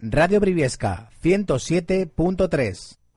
Radio 0.00 0.38
Briviesca 0.38 1.10
107.3. 1.20 3.07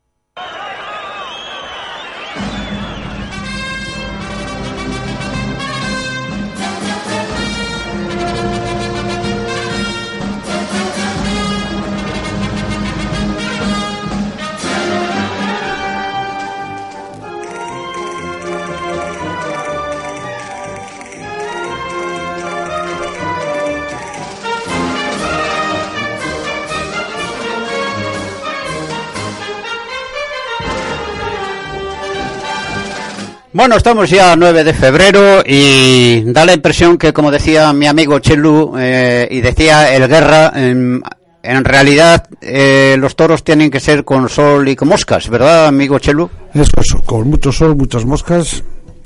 Bueno, 33.61 33.75
estamos 33.75 34.09
ya 34.09 34.31
a 34.31 34.35
9 34.35 34.63
de 34.63 34.73
febrero 34.73 35.43
y 35.45 36.23
da 36.33 36.45
la 36.47 36.53
impresión 36.55 36.97
que, 36.97 37.13
como 37.13 37.29
decía 37.29 37.71
mi 37.73 37.85
amigo 37.85 38.17
Chelu 38.17 38.73
eh, 38.79 39.27
y 39.29 39.39
decía 39.41 39.95
el 39.95 40.07
Guerra, 40.07 40.51
en, 40.55 40.99
en 41.43 41.63
realidad 41.63 42.27
eh, 42.41 42.95
los 42.97 43.15
toros 43.15 43.43
tienen 43.43 43.69
que 43.69 43.79
ser 43.79 44.03
con 44.03 44.27
sol 44.29 44.67
y 44.67 44.75
con 44.75 44.87
moscas, 44.87 45.29
¿verdad, 45.29 45.67
amigo 45.67 45.99
Chelu? 45.99 46.27
Eso, 46.55 47.03
con 47.05 47.29
mucho 47.29 47.51
sol, 47.51 47.75
muchas 47.75 48.03
moscas 48.03 48.63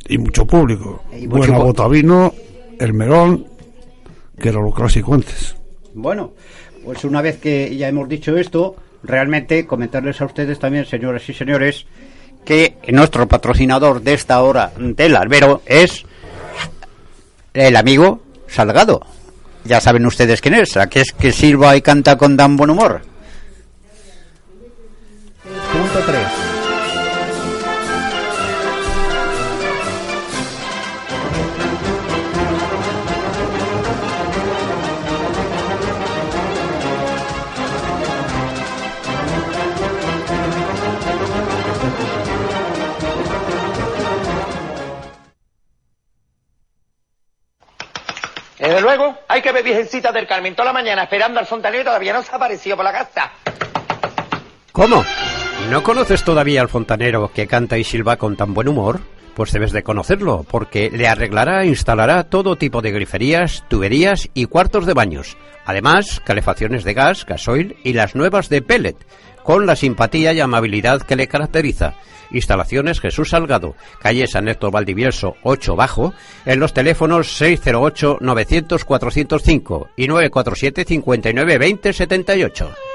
y 0.07 0.17
mucho 0.19 0.45
público. 0.45 1.03
Y 1.11 1.27
mucho 1.27 1.39
Buena 1.51 1.57
pu- 1.57 1.63
bota 1.63 1.87
vino, 1.89 2.33
el 2.79 2.93
melón, 2.93 3.45
que 4.39 4.47
era 4.47 4.61
lo 4.61 4.71
clásico 4.71 5.15
antes. 5.15 5.53
Bueno, 5.93 6.31
pues 6.85 7.03
una 7.03 7.21
vez 7.21 7.39
que 7.39 7.75
ya 7.75 7.89
hemos 7.89 8.07
dicho 8.07 8.37
esto, 8.37 8.77
realmente 9.03 9.65
comentarles 9.67 10.21
a 10.21 10.25
ustedes 10.25 10.57
también, 10.59 10.85
señoras 10.85 11.27
y 11.27 11.33
señores, 11.33 11.85
que 12.45 12.77
nuestro 12.89 13.27
patrocinador 13.27 14.01
de 14.01 14.13
esta 14.13 14.41
hora 14.41 14.71
del 14.77 15.15
albero 15.15 15.61
es 15.65 16.05
el 17.53 17.75
amigo 17.75 18.21
Salgado. 18.47 19.01
Ya 19.63 19.81
saben 19.81 20.05
ustedes 20.05 20.41
quién 20.41 20.53
es, 20.53 20.77
aquí 20.77 20.99
es 20.99 21.11
que 21.11 21.31
silba 21.31 21.75
y 21.75 21.81
canta 21.81 22.17
con 22.17 22.37
tan 22.37 22.55
buen 22.55 22.69
humor. 22.69 23.01
Desde 48.75 48.87
luego, 48.87 49.17
hay 49.29 49.41
que 49.41 49.53
ver 49.53 49.63
Virgencita 49.63 50.11
del 50.11 50.27
Carmen 50.27 50.53
toda 50.53 50.65
la 50.65 50.73
mañana 50.73 51.03
esperando 51.03 51.39
al 51.39 51.45
fontanero 51.45 51.81
y 51.81 51.85
todavía 51.85 52.11
no 52.11 52.21
se 52.21 52.33
ha 52.33 52.35
aparecido 52.35 52.75
por 52.75 52.83
la 52.83 52.91
casa. 52.91 53.31
¿Cómo? 54.73 55.01
¿No 55.69 55.81
conoces 55.81 56.25
todavía 56.25 56.59
al 56.59 56.67
fontanero 56.67 57.31
que 57.33 57.47
canta 57.47 57.77
y 57.77 57.85
silba 57.85 58.17
con 58.17 58.35
tan 58.35 58.53
buen 58.53 58.67
humor? 58.67 58.99
Pues 59.33 59.53
debes 59.53 59.71
de 59.71 59.81
conocerlo, 59.81 60.45
porque 60.51 60.89
le 60.91 61.07
arreglará 61.07 61.63
e 61.63 61.67
instalará 61.67 62.25
todo 62.25 62.57
tipo 62.57 62.81
de 62.81 62.91
griferías, 62.91 63.63
tuberías 63.69 64.27
y 64.33 64.43
cuartos 64.43 64.85
de 64.85 64.93
baños. 64.93 65.37
Además, 65.65 66.21
calefacciones 66.25 66.83
de 66.83 66.93
gas, 66.95 67.25
gasoil 67.25 67.77
y 67.81 67.93
las 67.93 68.13
nuevas 68.13 68.49
de 68.49 68.61
pellet, 68.61 68.97
con 69.45 69.67
la 69.67 69.75
simpatía 69.75 70.33
y 70.33 70.41
amabilidad 70.41 71.03
que 71.03 71.15
le 71.15 71.27
caracteriza. 71.27 71.93
Instalaciones 72.31 72.99
Jesús 72.99 73.29
Salgado, 73.29 73.75
calle 73.99 74.27
San 74.27 74.47
Héctor 74.47 74.71
Valdivieso 74.71 75.35
8 75.43 75.75
Bajo, 75.75 76.13
en 76.45 76.59
los 76.59 76.73
teléfonos 76.73 77.37
608 77.37 78.17
900 78.19 78.83
405 78.83 79.89
y 79.95 80.07
947 80.07 80.85
59 80.85 81.57
20 81.59 81.93
78. 81.93 82.94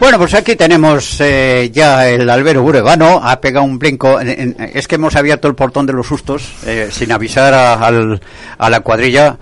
Bueno, 0.00 0.16
pues 0.18 0.32
aquí 0.34 0.56
tenemos 0.56 1.20
eh, 1.20 1.70
ya 1.72 2.08
el 2.08 2.28
albero 2.30 2.62
buregano, 2.62 3.20
ha 3.22 3.38
pegado 3.40 3.66
un 3.66 3.78
brinco, 3.78 4.18
en- 4.18 4.28
en- 4.30 4.56
es 4.74 4.88
que 4.88 4.94
hemos 4.94 5.14
abierto 5.14 5.46
el 5.46 5.54
portón 5.54 5.84
de 5.84 5.92
los 5.92 6.06
sustos 6.06 6.54
eh, 6.64 6.88
sin 6.90 7.12
avisar 7.12 7.52
a, 7.52 7.74
al- 7.74 8.20
a 8.56 8.70
la 8.70 8.80
cuadrilla. 8.80 9.36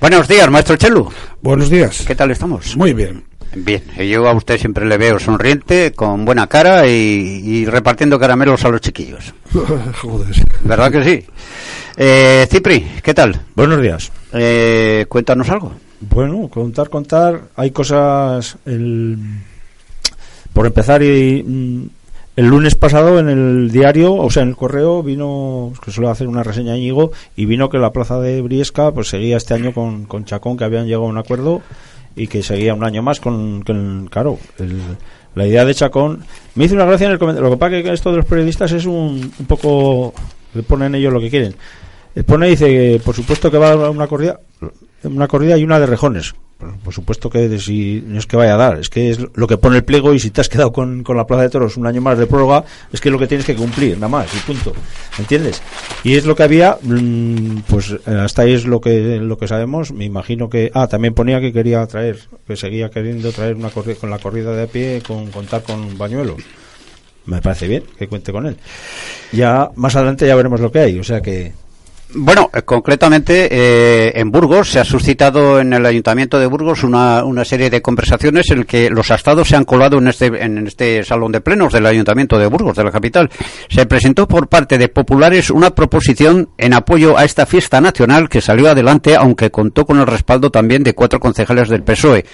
Buenos 0.00 0.28
días, 0.28 0.50
maestro 0.50 0.76
Chelu, 0.76 1.10
Buenos 1.40 1.70
días. 1.70 2.04
¿qué 2.06 2.14
tal 2.14 2.30
estamos? 2.30 2.76
Muy 2.76 2.92
bien. 2.92 3.24
Bien, 3.56 3.82
yo 4.10 4.28
a 4.28 4.34
usted 4.34 4.58
siempre 4.58 4.84
le 4.84 4.98
veo 4.98 5.18
sonriente, 5.18 5.92
con 5.92 6.24
buena 6.26 6.48
cara 6.48 6.86
y, 6.86 6.90
y 6.92 7.64
repartiendo 7.66 8.18
caramelos 8.18 8.62
a 8.64 8.68
los 8.68 8.80
chiquillos. 8.82 9.32
Joder. 10.02 10.34
¿Verdad 10.60 10.90
que 10.92 11.04
sí? 11.04 11.26
Eh, 11.96 12.46
Cipri, 12.50 12.80
¿qué 13.02 13.14
tal? 13.14 13.40
Buenos 13.54 13.80
días. 13.80 14.10
Eh, 14.32 15.06
cuéntanos 15.08 15.48
algo. 15.48 15.72
Bueno, 16.00 16.48
contar, 16.48 16.90
contar. 16.90 17.40
Hay 17.56 17.70
cosas. 17.70 18.56
El... 18.66 19.16
Por 20.54 20.64
empezar, 20.66 21.02
y, 21.02 21.42
mm, 21.42 21.82
el 22.36 22.46
lunes 22.46 22.74
pasado 22.74 23.18
en 23.18 23.28
el 23.28 23.70
diario, 23.70 24.14
o 24.14 24.30
sea, 24.30 24.42
en 24.42 24.48
el 24.50 24.56
correo, 24.56 25.02
vino, 25.02 25.72
que 25.84 25.90
suele 25.90 26.08
hacer 26.10 26.26
una 26.26 26.42
reseña 26.42 26.76
Íñigo, 26.76 27.12
y 27.36 27.44
vino 27.44 27.68
que 27.68 27.78
la 27.78 27.92
plaza 27.92 28.18
de 28.20 28.40
Briesca 28.40 28.90
pues 28.92 29.08
seguía 29.08 29.36
este 29.36 29.54
año 29.54 29.72
con, 29.74 30.06
con 30.06 30.24
Chacón, 30.24 30.56
que 30.56 30.64
habían 30.64 30.86
llegado 30.86 31.04
a 31.04 31.08
un 31.10 31.18
acuerdo 31.18 31.60
y 32.16 32.26
que 32.28 32.42
seguía 32.42 32.74
un 32.74 32.82
año 32.84 33.02
más 33.02 33.20
con, 33.20 33.62
con 33.62 34.08
claro, 34.10 34.38
el- 34.58 34.80
la 35.34 35.46
idea 35.46 35.64
de 35.64 35.74
Chacón. 35.74 36.24
Me 36.54 36.64
hizo 36.64 36.74
una 36.76 36.84
gracia 36.86 37.06
en 37.06 37.12
el 37.12 37.18
comentario. 37.18 37.48
Lo 37.50 37.54
que 37.56 37.58
pasa 37.60 37.82
que 37.82 37.92
esto 37.92 38.10
de 38.12 38.18
los 38.18 38.26
periodistas 38.26 38.70
es 38.70 38.86
un, 38.86 39.32
un 39.36 39.46
poco. 39.46 40.14
Le 40.54 40.62
ponen 40.62 40.94
ellos 40.94 41.12
lo 41.12 41.18
que 41.20 41.28
quieren. 41.30 41.54
Pone, 42.24 42.46
dice, 42.48 43.00
por 43.04 43.16
supuesto 43.16 43.50
que 43.50 43.58
va 43.58 43.72
a 43.72 43.90
una 43.90 44.06
corrida, 44.06 44.38
una 45.02 45.26
corrida 45.26 45.58
y 45.58 45.64
una 45.64 45.80
de 45.80 45.86
rejones. 45.86 46.32
Por, 46.82 46.92
supuesto 46.92 47.30
que 47.30 47.58
si, 47.58 48.02
no 48.06 48.18
es 48.18 48.26
que 48.26 48.36
vaya 48.36 48.54
a 48.54 48.56
dar, 48.56 48.78
es 48.78 48.88
que 48.88 49.10
es 49.10 49.18
lo 49.34 49.46
que 49.46 49.56
pone 49.56 49.76
el 49.76 49.84
pliego 49.84 50.14
y 50.14 50.20
si 50.20 50.30
te 50.30 50.40
has 50.40 50.48
quedado 50.48 50.72
con, 50.72 51.02
con 51.02 51.16
la 51.16 51.26
Plaza 51.26 51.42
de 51.42 51.50
Toros 51.50 51.76
un 51.76 51.86
año 51.86 52.00
más 52.00 52.18
de 52.18 52.26
prórroga, 52.26 52.64
es 52.92 53.00
que 53.00 53.08
es 53.08 53.12
lo 53.12 53.18
que 53.18 53.26
tienes 53.26 53.46
que 53.46 53.54
cumplir, 53.54 53.96
nada 53.96 54.08
más, 54.08 54.34
y 54.34 54.38
punto. 54.38 54.72
¿Entiendes? 55.18 55.62
Y 56.02 56.14
es 56.14 56.26
lo 56.26 56.34
que 56.34 56.42
había, 56.42 56.78
mm, 56.82 57.58
pues 57.68 57.90
eh, 57.92 58.18
hasta 58.20 58.42
ahí 58.42 58.52
es 58.52 58.66
lo 58.66 58.80
que, 58.80 59.18
lo 59.18 59.38
que 59.38 59.48
sabemos. 59.48 59.92
Me 59.92 60.04
imagino 60.04 60.48
que. 60.48 60.70
Ah, 60.74 60.86
también 60.86 61.14
ponía 61.14 61.40
que 61.40 61.52
quería 61.52 61.86
traer, 61.86 62.18
que 62.46 62.56
seguía 62.56 62.90
queriendo 62.90 63.32
traer 63.32 63.54
una 63.54 63.70
corrida, 63.70 63.96
con 63.96 64.10
la 64.10 64.18
corrida 64.18 64.52
de 64.52 64.64
a 64.64 64.66
pie, 64.66 65.02
con 65.06 65.30
contar 65.30 65.62
con 65.62 65.96
Bañuelo. 65.96 66.36
Me 67.26 67.40
parece 67.40 67.68
bien 67.68 67.84
que 67.98 68.06
cuente 68.06 68.32
con 68.32 68.46
él. 68.46 68.56
Ya 69.32 69.70
más 69.76 69.96
adelante 69.96 70.26
ya 70.26 70.34
veremos 70.34 70.60
lo 70.60 70.70
que 70.70 70.80
hay, 70.80 70.98
o 70.98 71.04
sea 71.04 71.20
que. 71.20 71.52
Bueno, 72.12 72.50
eh, 72.54 72.62
concretamente 72.62 73.48
eh, 73.50 74.12
en 74.14 74.30
Burgos 74.30 74.70
se 74.70 74.78
ha 74.78 74.84
suscitado 74.84 75.58
en 75.58 75.72
el 75.72 75.84
Ayuntamiento 75.84 76.38
de 76.38 76.46
Burgos 76.46 76.84
una, 76.84 77.24
una 77.24 77.44
serie 77.44 77.70
de 77.70 77.82
conversaciones 77.82 78.50
en 78.50 78.64
que 78.64 78.88
los 78.90 79.10
astados 79.10 79.48
se 79.48 79.56
han 79.56 79.64
colado 79.64 79.98
en 79.98 80.08
este, 80.08 80.26
en 80.26 80.66
este 80.66 81.02
salón 81.02 81.32
de 81.32 81.40
plenos 81.40 81.72
del 81.72 81.86
Ayuntamiento 81.86 82.38
de 82.38 82.46
Burgos, 82.46 82.76
de 82.76 82.84
la 82.84 82.92
capital. 82.92 83.30
Se 83.68 83.86
presentó 83.86 84.28
por 84.28 84.48
parte 84.48 84.78
de 84.78 84.88
populares 84.88 85.50
una 85.50 85.74
proposición 85.74 86.50
en 86.56 86.74
apoyo 86.74 87.18
a 87.18 87.24
esta 87.24 87.46
fiesta 87.46 87.80
nacional 87.80 88.28
que 88.28 88.40
salió 88.40 88.70
adelante, 88.70 89.16
aunque 89.16 89.50
contó 89.50 89.84
con 89.84 89.98
el 89.98 90.06
respaldo 90.06 90.50
también 90.50 90.84
de 90.84 90.94
cuatro 90.94 91.18
concejales 91.18 91.68
del 91.68 91.82
PSOE 91.82 92.24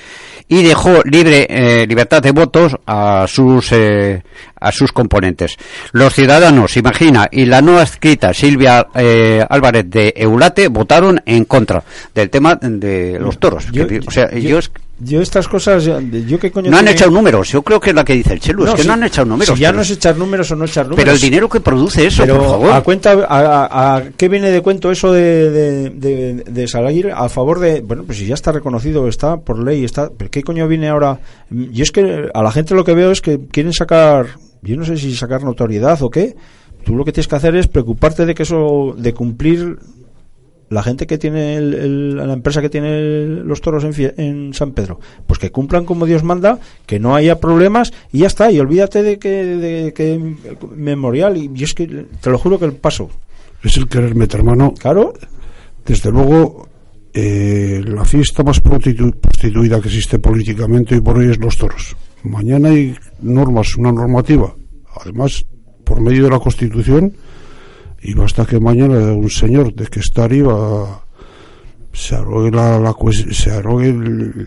y 0.50 0.62
dejó 0.64 1.00
libre 1.04 1.46
eh, 1.48 1.86
libertad 1.86 2.20
de 2.22 2.32
votos 2.32 2.76
a 2.86 3.24
sus 3.26 3.70
eh, 3.72 4.22
a 4.60 4.72
sus 4.72 4.92
componentes. 4.92 5.56
Los 5.92 6.12
ciudadanos, 6.12 6.76
imagina, 6.76 7.28
y 7.30 7.46
la 7.46 7.62
no 7.62 7.78
adscrita 7.78 8.34
Silvia 8.34 8.88
eh, 8.94 9.42
Álvarez 9.48 9.88
de 9.88 10.12
Eulate 10.16 10.68
votaron 10.68 11.22
en 11.24 11.44
contra 11.46 11.82
del 12.14 12.28
tema 12.28 12.56
de 12.60 13.18
los 13.18 13.38
toros. 13.38 13.70
Yo- 13.72 13.86
Que, 13.86 14.00
o 14.06 14.10
sea, 14.10 14.28
yo- 14.32 14.36
ellos 14.36 14.70
Yo 15.02 15.22
estas 15.22 15.48
cosas, 15.48 15.82
yo 15.84 15.98
yo 16.00 16.38
qué 16.38 16.50
coño 16.50 16.70
no 16.70 16.76
han 16.76 16.84
tiene- 16.84 16.96
echado 16.96 17.10
números. 17.10 17.48
Yo 17.50 17.62
creo 17.62 17.80
que 17.80 17.88
es 17.90 17.96
la 17.96 18.04
que 18.04 18.12
dice 18.12 18.34
el 18.34 18.40
Chelu, 18.40 18.64
es 18.66 18.74
que 18.74 18.82
si- 18.82 18.86
no 18.88 18.92
han 18.94 19.04
echado 19.04 19.26
números. 19.26 19.54
si 19.54 19.60
ya 19.62 19.68
pero, 19.68 19.76
no 19.76 19.82
es 19.82 19.90
echar 19.90 20.16
números 20.18 20.50
o 20.50 20.56
no 20.56 20.64
echar 20.66 20.84
números. 20.86 21.02
pero 21.04 21.12
el 21.16 21.20
dinero 21.20 21.48
que 21.48 21.60
produce 21.60 22.06
eso, 22.06 22.22
Pero 22.22 22.36
por 22.38 22.46
favor. 22.50 22.70
a 22.72 22.82
cuenta 22.82 23.12
a, 23.12 23.38
a- 23.38 23.96
a 23.96 24.02
qué 24.16 24.28
viene 24.28 24.50
de 24.50 24.60
cuento 24.60 24.90
eso 24.90 25.10
de, 25.12 25.50
de, 25.50 25.90
de, 25.90 26.34
de 26.46 26.68
salir 26.68 27.10
a 27.14 27.28
favor 27.30 27.60
de 27.60 27.80
bueno 27.80 28.02
pues 28.04 28.18
si 28.18 28.26
ya 28.26 28.34
está 28.34 28.52
reconocido 28.52 29.08
está 29.08 29.38
por 29.38 29.58
ley 29.62 29.84
está 29.84 30.10
pero 30.14 30.30
qué 30.30 30.42
coño 30.42 30.68
viene 30.68 30.88
ahora 30.88 31.18
yo 31.50 31.82
es 31.82 31.90
que 31.92 32.28
a 32.34 32.42
la 32.42 32.52
gente 32.52 32.74
lo 32.74 32.84
que 32.84 32.92
veo 32.94 33.10
es 33.10 33.20
que 33.22 33.40
quieren 33.50 33.72
sacar 33.72 34.26
yo 34.62 34.76
no 34.76 34.84
sé 34.84 34.98
si 34.98 35.16
sacar 35.16 35.42
notoriedad 35.44 36.00
o 36.02 36.10
qué 36.10 36.36
tú 36.84 36.94
lo 36.94 37.04
que 37.06 37.12
tienes 37.12 37.28
que 37.28 37.36
hacer 37.36 37.56
es 37.56 37.68
preocuparte 37.68 38.26
de 38.26 38.34
que 38.34 38.42
eso 38.42 38.94
de 38.98 39.14
cumplir 39.14 39.78
la 40.70 40.82
gente 40.82 41.06
que 41.06 41.18
tiene 41.18 41.56
el- 41.56 41.74
el- 41.74 42.16
la 42.16 42.32
empresa 42.32 42.62
que 42.62 42.70
tiene 42.70 43.26
los 43.44 43.60
toros 43.60 43.84
en, 43.84 44.14
en 44.16 44.54
San 44.54 44.72
Pedro, 44.72 44.98
pues 45.26 45.38
que 45.38 45.50
cumplan 45.50 45.84
como 45.84 46.06
Dios 46.06 46.22
manda, 46.24 46.58
que 46.86 46.98
no 46.98 47.14
haya 47.14 47.38
problemas 47.40 47.92
y 48.12 48.20
ya 48.20 48.28
está. 48.28 48.50
Y 48.50 48.58
olvídate 48.60 49.02
de 49.02 49.18
que, 49.18 49.28
de 49.44 49.92
que 49.92 50.36
memorial. 50.74 51.36
Y, 51.36 51.50
y 51.54 51.64
es 51.64 51.74
que 51.74 51.86
te 52.20 52.30
lo 52.30 52.38
juro 52.38 52.58
que 52.58 52.64
el 52.64 52.72
paso. 52.72 53.10
Es 53.62 53.76
el 53.76 53.88
querer 53.88 54.14
meter 54.14 54.42
mano. 54.42 54.72
Claro, 54.72 55.12
Desde 55.84 56.10
luego, 56.10 56.68
eh, 57.12 57.82
la 57.84 58.04
fiesta 58.04 58.42
más 58.44 58.62
prostitu- 58.62 59.14
prostituida 59.18 59.80
que 59.80 59.88
existe 59.88 60.18
políticamente 60.18 60.94
hoy 60.94 61.00
por 61.00 61.18
hoy 61.18 61.30
es 61.30 61.38
los 61.38 61.56
toros. 61.58 61.96
Mañana 62.22 62.68
hay 62.68 62.94
normas, 63.22 63.76
una 63.76 63.90
normativa, 63.90 64.54
además 65.02 65.44
por 65.84 66.00
medio 66.00 66.24
de 66.24 66.30
la 66.30 66.38
Constitución, 66.38 67.12
y 68.02 68.14
basta 68.14 68.46
que 68.46 68.58
mañana 68.60 68.96
un 69.12 69.28
señor 69.30 69.74
de 69.74 69.86
que 69.86 70.00
está 70.00 70.24
arriba 70.24 71.02
se 71.92 72.14
arrogue, 72.14 72.50
la, 72.50 72.78
la 72.78 72.94
se 73.32 73.50
arrogue 73.50 73.88
el, 73.88 74.46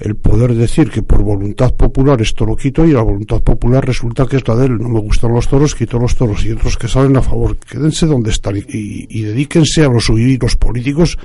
el 0.00 0.16
poder 0.16 0.54
decir 0.54 0.90
que 0.90 1.02
por 1.02 1.22
voluntad 1.22 1.74
popular 1.74 2.20
esto 2.20 2.44
lo 2.44 2.56
quito 2.56 2.84
y 2.84 2.92
la 2.92 3.02
voluntad 3.02 3.40
popular 3.42 3.84
resulta 3.86 4.26
que 4.26 4.36
es 4.38 4.48
la 4.48 4.56
de 4.56 4.66
él. 4.66 4.78
No 4.78 4.88
me 4.88 5.00
gustan 5.00 5.32
los 5.32 5.46
toros, 5.48 5.74
quito 5.74 5.98
los 5.98 6.16
toros 6.16 6.44
y 6.44 6.52
otros 6.52 6.76
que 6.76 6.88
salen 6.88 7.16
a 7.16 7.22
favor. 7.22 7.56
Quédense 7.58 8.06
donde 8.06 8.30
están 8.30 8.56
y, 8.56 8.60
y- 8.60 9.06
y 9.08 9.22
dedíquense 9.22 9.84
a 9.84 9.88
los 9.88 10.08
los 10.08 10.56
políticos 10.56 11.16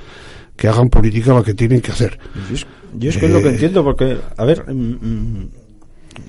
que 0.56 0.68
hagan 0.68 0.88
política 0.88 1.34
la 1.34 1.42
que 1.42 1.54
tienen 1.54 1.80
que 1.80 1.92
hacer. 1.92 2.18
Yo 2.48 2.54
es, 2.54 2.66
yo 2.98 3.10
es 3.10 3.16
que 3.18 3.26
es 3.26 3.32
lo 3.32 3.40
que 3.42 3.48
Eh. 3.48 3.52
entiendo, 3.52 3.84
porque, 3.84 4.16
a 4.36 4.44
ver, 4.44 4.64
mm, 4.72 4.80
mm, 5.00 5.48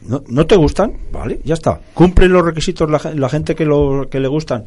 no, 0.09 0.23
no 0.27 0.45
te 0.45 0.55
gustan, 0.57 0.94
vale, 1.13 1.39
ya 1.45 1.53
está. 1.53 1.79
Cumplen 1.94 2.33
los 2.33 2.44
requisitos 2.44 2.89
la, 2.89 2.99
la 3.15 3.29
gente 3.29 3.55
que, 3.55 3.65
lo, 3.65 4.07
que 4.09 4.19
le 4.19 4.27
gustan. 4.27 4.65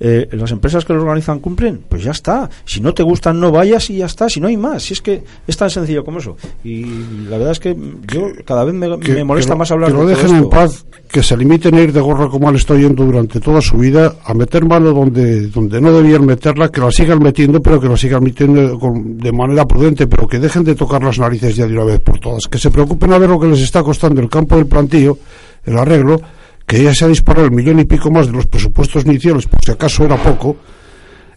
Eh, 0.00 0.28
las 0.32 0.50
empresas 0.52 0.84
que 0.84 0.92
lo 0.92 1.02
organizan 1.02 1.40
cumplen, 1.40 1.80
pues 1.88 2.04
ya 2.04 2.12
está. 2.12 2.48
Si 2.64 2.80
no 2.80 2.94
te 2.94 3.02
gustan, 3.02 3.40
no 3.40 3.50
vayas 3.50 3.90
y 3.90 3.96
ya 3.96 4.06
está. 4.06 4.28
Si 4.28 4.40
no 4.40 4.46
hay 4.46 4.56
más, 4.56 4.82
si 4.84 4.94
es 4.94 5.00
que 5.02 5.22
es 5.46 5.56
tan 5.56 5.70
sencillo 5.70 6.04
como 6.04 6.18
eso. 6.20 6.36
Y 6.62 6.84
la 7.28 7.36
verdad 7.36 7.50
es 7.52 7.60
que 7.60 7.76
yo 8.12 8.28
cada 8.44 8.64
vez 8.64 8.74
me, 8.74 8.98
Que- 9.00 9.14
me 9.14 9.24
molesta 9.24 9.54
que 9.54 9.58
más 9.58 9.70
hablar 9.72 9.90
que 9.90 9.96
lo 9.96 10.06
de 10.06 10.14
dejen 10.14 10.36
en 10.36 10.48
paz, 10.50 10.86
que 11.10 11.22
se 11.22 11.36
limiten 11.36 11.74
a 11.74 11.80
ir 11.80 11.92
de 11.92 12.00
gorra 12.00 12.28
como 12.28 12.48
han 12.48 12.54
estado 12.56 12.78
yendo 12.78 13.04
durante 13.04 13.40
toda 13.40 13.60
su 13.60 13.76
vida, 13.76 14.14
a 14.24 14.34
meter 14.34 14.64
mano 14.64 14.92
donde, 14.92 15.48
donde 15.48 15.80
no 15.80 15.92
debían 15.92 16.24
meterla, 16.24 16.70
que 16.70 16.80
la 16.80 16.92
sigan 16.92 17.20
metiendo, 17.22 17.60
pero 17.60 17.80
que 17.80 17.88
la 17.88 17.96
sigan 17.96 18.22
metiendo 18.22 18.78
con- 18.78 19.18
de 19.18 19.32
manera 19.32 19.66
prudente, 19.66 20.06
pero 20.06 20.28
que 20.28 20.38
dejen 20.38 20.62
de 20.64 20.74
tocar 20.76 21.02
las 21.02 21.18
narices 21.18 21.56
ya 21.56 21.66
de 21.66 21.72
una 21.72 21.84
vez 21.84 22.00
por 22.00 22.20
todas, 22.20 22.44
que 22.46 22.58
se 22.58 22.70
preocupen 22.70 23.12
a 23.12 23.18
ver 23.18 23.30
lo 23.30 23.40
que 23.40 23.48
les 23.48 23.60
está 23.60 23.82
costando 23.82 24.20
el 24.20 24.28
campo 24.28 24.54
del 24.56 24.66
plantillo, 24.66 25.18
el 25.64 25.76
arreglo, 25.76 26.20
que 26.68 26.82
ya 26.82 26.94
se 26.94 27.06
ha 27.06 27.08
disparado 27.08 27.46
el 27.46 27.52
millón 27.52 27.80
y 27.80 27.86
pico 27.86 28.10
más 28.10 28.26
de 28.26 28.34
los 28.34 28.46
presupuestos 28.46 29.06
iniciales, 29.06 29.46
por 29.46 29.58
si 29.64 29.72
acaso 29.72 30.04
era 30.04 30.22
poco, 30.22 30.58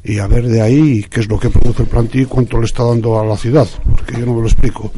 y 0.03 0.19
a 0.19 0.27
ver 0.27 0.45
de 0.45 0.61
ahí 0.61 1.05
qué 1.09 1.21
es 1.21 1.29
lo 1.29 1.39
que 1.39 1.49
produce 1.49 1.83
el 1.83 1.87
plantillo 1.87 2.25
y 2.25 2.27
cuánto 2.27 2.59
le 2.59 2.65
está 2.65 2.83
dando 2.83 3.17
a 3.17 3.25
la 3.25 3.37
ciudad, 3.37 3.65
porque 3.89 4.19
yo 4.19 4.25
no 4.25 4.33
me 4.33 4.41
lo 4.41 4.47
explico. 4.47 4.91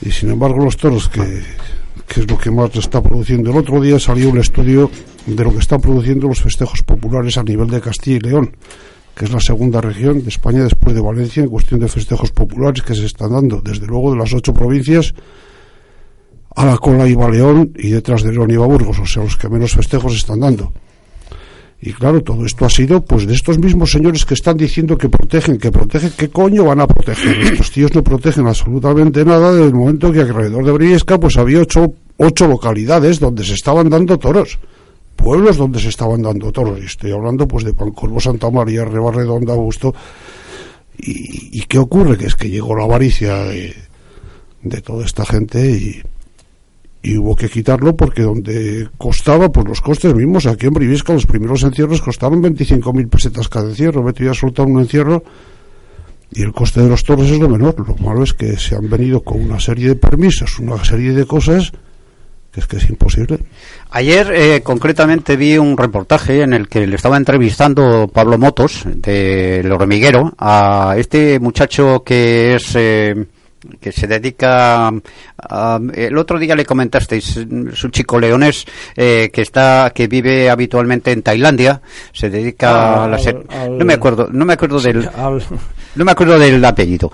Y 0.00 0.10
sin 0.10 0.30
embargo 0.30 0.64
los 0.64 0.78
toros 0.78 1.06
que, 1.10 1.42
que 2.08 2.20
es 2.20 2.30
lo 2.30 2.38
que 2.38 2.50
más 2.50 2.74
está 2.76 3.02
produciendo. 3.02 3.50
El 3.50 3.58
otro 3.58 3.78
día 3.78 3.98
salió 3.98 4.30
un 4.30 4.38
estudio 4.38 4.90
de 5.26 5.44
lo 5.44 5.52
que 5.52 5.58
están 5.58 5.82
produciendo 5.82 6.28
los 6.28 6.40
festejos 6.40 6.82
populares 6.82 7.36
a 7.36 7.42
nivel 7.42 7.68
de 7.68 7.82
Castilla 7.82 8.16
y 8.16 8.20
León, 8.20 8.56
que 9.14 9.26
es 9.26 9.32
la 9.32 9.40
segunda 9.40 9.82
región 9.82 10.22
de 10.22 10.30
España 10.30 10.64
después 10.64 10.94
de 10.94 11.02
Valencia 11.02 11.42
en 11.42 11.50
cuestión 11.50 11.78
de 11.78 11.88
festejos 11.88 12.30
populares 12.30 12.82
que 12.82 12.94
se 12.94 13.04
están 13.04 13.32
dando. 13.32 13.60
Desde 13.60 13.86
luego 13.86 14.12
de 14.12 14.16
las 14.16 14.32
ocho 14.32 14.54
provincias, 14.54 15.12
a 16.54 16.66
la 16.66 16.76
cola 16.78 17.08
iba 17.08 17.28
León 17.28 17.72
y 17.76 17.90
detrás 17.90 18.22
de 18.22 18.32
León 18.32 18.50
iba 18.50 18.66
Burgos, 18.66 18.98
o 18.98 19.06
sea, 19.06 19.22
los 19.22 19.36
que 19.36 19.48
menos 19.48 19.72
festejos 19.72 20.14
están 20.14 20.40
dando. 20.40 20.72
Y 21.84 21.92
claro, 21.92 22.22
todo 22.22 22.46
esto 22.46 22.64
ha 22.64 22.70
sido 22.70 23.04
pues 23.04 23.26
de 23.26 23.34
estos 23.34 23.58
mismos 23.58 23.90
señores 23.90 24.24
que 24.24 24.34
están 24.34 24.56
diciendo 24.56 24.96
que 24.96 25.08
protegen, 25.08 25.58
que 25.58 25.72
protegen, 25.72 26.12
¿qué 26.16 26.28
coño 26.28 26.64
van 26.64 26.80
a 26.80 26.86
proteger? 26.86 27.36
Estos 27.52 27.72
tíos 27.72 27.92
no 27.92 28.04
protegen 28.04 28.46
absolutamente 28.46 29.24
nada 29.24 29.50
desde 29.50 29.66
el 29.66 29.74
momento 29.74 30.12
que 30.12 30.20
alrededor 30.20 30.64
de 30.64 30.70
Briesca 30.70 31.18
pues 31.18 31.36
había 31.36 31.60
ocho, 31.60 31.92
ocho 32.18 32.46
localidades 32.46 33.18
donde 33.18 33.42
se 33.42 33.54
estaban 33.54 33.90
dando 33.90 34.16
toros. 34.16 34.60
Pueblos 35.16 35.56
donde 35.56 35.80
se 35.80 35.88
estaban 35.88 36.22
dando 36.22 36.52
toros. 36.52 36.78
Y 36.80 36.84
estoy 36.84 37.10
hablando 37.10 37.48
pues 37.48 37.64
de 37.64 37.74
Pancorvo, 37.74 38.20
Santa 38.20 38.48
María, 38.48 38.84
Rebarredonda, 38.84 39.52
Augusto. 39.54 39.92
Y, 40.98 41.58
¿Y 41.58 41.62
qué 41.62 41.78
ocurre? 41.78 42.16
Que 42.16 42.26
es 42.26 42.36
que 42.36 42.48
llegó 42.48 42.76
la 42.76 42.84
avaricia 42.84 43.38
de, 43.38 43.74
de 44.62 44.80
toda 44.82 45.04
esta 45.04 45.26
gente 45.26 45.68
y, 45.68 46.02
y 47.02 47.18
hubo 47.18 47.34
que 47.34 47.48
quitarlo 47.48 47.96
porque 47.96 48.22
donde 48.22 48.88
costaba, 48.96 49.50
pues 49.50 49.66
los 49.66 49.80
costes 49.80 50.14
mismos, 50.14 50.46
aquí 50.46 50.66
en 50.66 50.74
Briviesca 50.74 51.12
los 51.12 51.26
primeros 51.26 51.64
encierros 51.64 52.00
costaban 52.00 52.42
25.000 52.42 53.08
pesetas 53.08 53.48
cada 53.48 53.70
encierro, 53.70 54.02
me 54.02 54.28
a 54.28 54.34
soltar 54.34 54.66
un 54.66 54.80
encierro 54.80 55.24
y 56.30 56.42
el 56.42 56.52
coste 56.52 56.80
de 56.80 56.88
los 56.88 57.02
toros 57.02 57.28
es 57.30 57.38
lo 57.38 57.48
menor, 57.48 57.74
lo 57.86 57.96
malo 57.96 58.22
es 58.22 58.32
que 58.32 58.56
se 58.56 58.76
han 58.76 58.88
venido 58.88 59.20
con 59.20 59.40
una 59.42 59.58
serie 59.58 59.88
de 59.88 59.96
permisos, 59.96 60.60
una 60.60 60.82
serie 60.84 61.12
de 61.12 61.26
cosas 61.26 61.72
que 62.52 62.60
es 62.60 62.66
que 62.66 62.76
es 62.76 62.88
imposible. 62.90 63.38
Ayer 63.90 64.30
eh, 64.30 64.60
concretamente 64.62 65.36
vi 65.36 65.56
un 65.56 65.76
reportaje 65.76 66.42
en 66.42 66.52
el 66.52 66.68
que 66.68 66.86
le 66.86 66.96
estaba 66.96 67.16
entrevistando 67.16 68.08
Pablo 68.12 68.36
Motos 68.36 68.84
del 68.84 69.72
hormiguero 69.72 70.34
a 70.38 70.94
este 70.98 71.40
muchacho 71.40 72.02
que 72.04 72.54
es 72.54 72.74
eh, 72.76 73.26
que 73.80 73.92
se 73.92 74.06
dedica 74.06 74.88
a, 75.38 75.80
el 75.94 76.18
otro 76.18 76.38
día 76.38 76.54
le 76.56 76.64
comentasteis 76.64 77.36
es 77.36 77.84
un 77.84 77.90
chico 77.90 78.18
leonés 78.18 78.64
eh, 78.96 79.30
que 79.32 79.42
está 79.42 79.92
que 79.94 80.06
vive 80.08 80.50
habitualmente 80.50 81.12
en 81.12 81.22
Tailandia 81.22 81.80
se 82.12 82.28
dedica 82.30 83.04
a 83.04 83.08
la 83.08 83.18
ser- 83.18 83.44
al- 83.48 83.78
no 83.78 83.84
me 83.84 83.94
acuerdo 83.94 84.28
no 84.32 84.44
me 84.44 84.54
acuerdo 84.54 84.80
del 84.80 85.08
Al, 85.14 85.42
no 85.94 86.04
me 86.04 86.12
acuerdo 86.12 86.38
del 86.38 86.64
apellido 86.64 87.12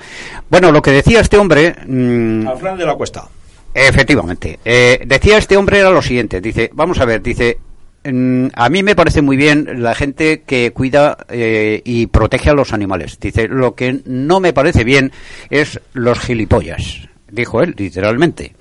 bueno 0.49 0.73
lo 0.73 0.81
que 0.83 0.91
decía 0.93 1.21
este 1.21 1.37
hombre 1.39 1.75
mm, 1.87 2.47
al 2.49 2.79
de 2.79 2.87
la 2.87 2.95
Cuesta. 2.95 3.29
Efectivamente. 3.75 4.59
Eh, 4.65 5.03
decía 5.07 5.39
este 5.39 5.57
hombre 5.57 5.79
era 5.79 5.91
lo 5.91 6.03
siguiente. 6.03 6.41
Dice, 6.41 6.71
vamos 6.73 6.99
a 6.99 7.05
ver, 7.05 7.23
dice, 7.23 7.59
a 8.05 8.69
mí 8.69 8.83
me 8.83 8.95
parece 8.95 9.23
muy 9.23 9.37
bien 9.37 9.83
la 9.83 9.95
gente 9.95 10.43
que 10.43 10.71
cuida 10.73 11.19
eh, 11.29 11.83
y 11.85 12.07
protege 12.07 12.51
a 12.51 12.55
los 12.55 12.73
animales. 12.73 13.19
Dice, 13.21 13.49
lo 13.49 13.75
que 13.75 14.01
no 14.07 14.41
me 14.41 14.53
parece 14.53 14.85
bien 14.85 15.13
es 15.51 15.81
los 15.93 16.19
gilipollas. 16.21 17.09
Dijo 17.31 17.63
él, 17.63 17.75
literalmente. 17.77 18.55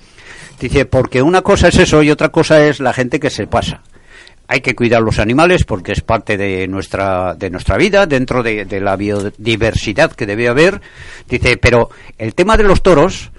Dice, 0.60 0.86
porque 0.86 1.22
una 1.22 1.44
cosa 1.44 1.68
es 1.68 1.78
eso 1.78 2.02
y 2.04 2.12
otra 2.12 2.30
cosa 2.30 2.66
es 2.66 2.80
la 2.80 2.94
gente 2.94 3.20
que 3.20 3.30
se 3.30 3.48
pasa. 3.48 3.84
Hay 4.50 4.62
que 4.62 4.76
cuidar 4.76 5.02
los 5.02 5.20
animales 5.20 5.66
porque 5.66 5.92
es 5.92 6.02
parte 6.02 6.38
de 6.38 6.68
nuestra 6.68 7.36
de 7.36 7.50
nuestra 7.50 7.78
vida 7.78 8.06
dentro 8.06 8.44
de, 8.44 8.66
de 8.66 8.80
la 8.80 8.96
biodiversidad 8.96 10.14
que 10.14 10.26
debe 10.26 10.48
haber. 10.48 10.82
Dice, 11.30 11.58
pero 11.58 11.90
el 12.18 12.34
tema 12.34 12.58
de 12.58 12.64
los 12.64 12.82
toros 12.82 13.32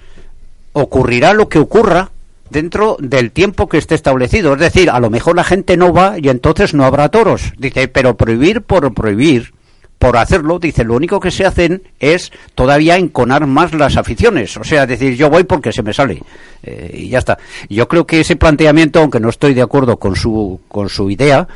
ocurrirá 0.73 1.33
lo 1.33 1.49
que 1.49 1.59
ocurra 1.59 2.11
dentro 2.49 2.97
del 2.99 3.31
tiempo 3.31 3.67
que 3.67 3.77
esté 3.77 3.95
establecido. 3.95 4.53
Es 4.53 4.59
decir, 4.59 4.89
a 4.89 4.99
lo 4.99 5.09
mejor 5.09 5.35
la 5.35 5.43
gente 5.43 5.77
no 5.77 5.93
va 5.93 6.17
y 6.19 6.29
entonces 6.29 6.73
no 6.73 6.85
habrá 6.85 7.09
toros. 7.09 7.53
Dice, 7.57 7.87
pero 7.87 8.17
prohibir 8.17 8.61
por 8.61 8.93
prohibir, 8.93 9.53
por 9.97 10.17
hacerlo, 10.17 10.59
dice, 10.59 10.83
lo 10.83 10.95
único 10.95 11.19
que 11.19 11.31
se 11.31 11.45
hacen 11.45 11.83
es 11.99 12.31
todavía 12.55 12.97
enconar 12.97 13.45
más 13.47 13.73
las 13.73 13.97
aficiones. 13.97 14.55
O 14.57 14.63
sea, 14.63 14.85
decir, 14.85 15.15
yo 15.15 15.29
voy 15.29 15.43
porque 15.43 15.73
se 15.73 15.83
me 15.83 15.93
sale. 15.93 16.21
Eh, 16.63 16.91
y 16.93 17.09
ya 17.09 17.19
está. 17.19 17.37
Yo 17.69 17.87
creo 17.87 18.07
que 18.07 18.21
ese 18.21 18.35
planteamiento, 18.35 18.99
aunque 18.99 19.19
no 19.19 19.29
estoy 19.29 19.53
de 19.53 19.61
acuerdo 19.61 19.97
con 19.97 20.15
su, 20.15 20.61
con 20.67 20.89
su 20.89 21.09
idea, 21.11 21.47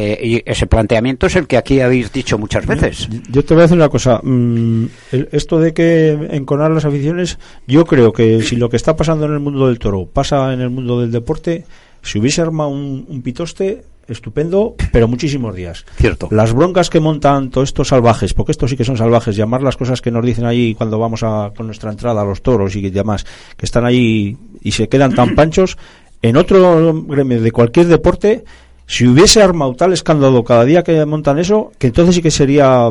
eh, 0.00 0.18
y 0.22 0.42
ese 0.48 0.68
planteamiento 0.68 1.26
es 1.26 1.34
el 1.34 1.48
que 1.48 1.56
aquí 1.56 1.80
habéis 1.80 2.12
dicho 2.12 2.38
muchas 2.38 2.64
veces. 2.66 3.08
Yo 3.30 3.44
te 3.44 3.52
voy 3.54 3.62
a 3.62 3.64
decir 3.64 3.76
una 3.76 3.88
cosa. 3.88 4.20
mm, 4.22 4.84
el- 5.10 5.28
esto 5.32 5.58
de 5.58 5.74
que 5.74 6.10
enconar 6.30 6.70
las 6.70 6.84
aficiones, 6.84 7.38
yo 7.66 7.84
creo 7.84 8.12
que 8.12 8.40
si 8.42 8.54
lo 8.54 8.70
que 8.70 8.76
está 8.76 8.94
pasando 8.94 9.26
en 9.26 9.32
el 9.32 9.40
mundo 9.40 9.66
del 9.66 9.80
toro 9.80 10.06
pasa 10.06 10.52
en 10.54 10.60
el 10.60 10.70
mundo 10.70 11.00
del 11.00 11.10
deporte, 11.10 11.64
si 12.02 12.20
hubiese 12.20 12.40
armado 12.42 12.70
un, 12.70 13.06
un 13.08 13.22
pitoste, 13.22 13.82
estupendo, 14.06 14.74
pero 14.92 15.06
muchísimos 15.08 15.54
días. 15.54 15.84
Cierto. 15.96 16.28
Las 16.30 16.54
broncas 16.54 16.88
que 16.90 17.00
montan 17.00 17.50
todos 17.50 17.68
estos 17.68 17.88
salvajes, 17.88 18.32
porque 18.34 18.52
estos 18.52 18.70
sí 18.70 18.76
que 18.76 18.84
son 18.84 18.96
salvajes, 18.96 19.34
llamar 19.36 19.62
las 19.62 19.76
cosas 19.76 20.00
que 20.00 20.10
nos 20.10 20.24
dicen 20.24 20.46
allí 20.46 20.74
cuando 20.74 20.98
vamos 20.98 21.22
a, 21.24 21.52
con 21.56 21.66
nuestra 21.66 21.90
entrada 21.90 22.22
a 22.22 22.24
los 22.24 22.40
toros 22.40 22.74
y 22.76 22.88
demás, 22.88 23.26
que 23.56 23.66
están 23.66 23.84
allí 23.84 24.36
y 24.62 24.70
se 24.72 24.88
quedan 24.88 25.14
tan 25.14 25.34
panchos, 25.34 25.76
en 26.22 26.36
otro 26.38 27.02
gremio 27.02 27.42
de 27.42 27.52
cualquier 27.52 27.86
deporte, 27.86 28.44
si 28.88 29.06
hubiese 29.06 29.40
armado 29.42 29.74
tal 29.74 29.92
escándalo 29.92 30.42
cada 30.42 30.64
día 30.64 30.82
que 30.82 31.04
montan 31.06 31.38
eso, 31.38 31.70
que 31.78 31.86
entonces 31.88 32.16
sí 32.16 32.22
que 32.22 32.30
sería 32.32 32.90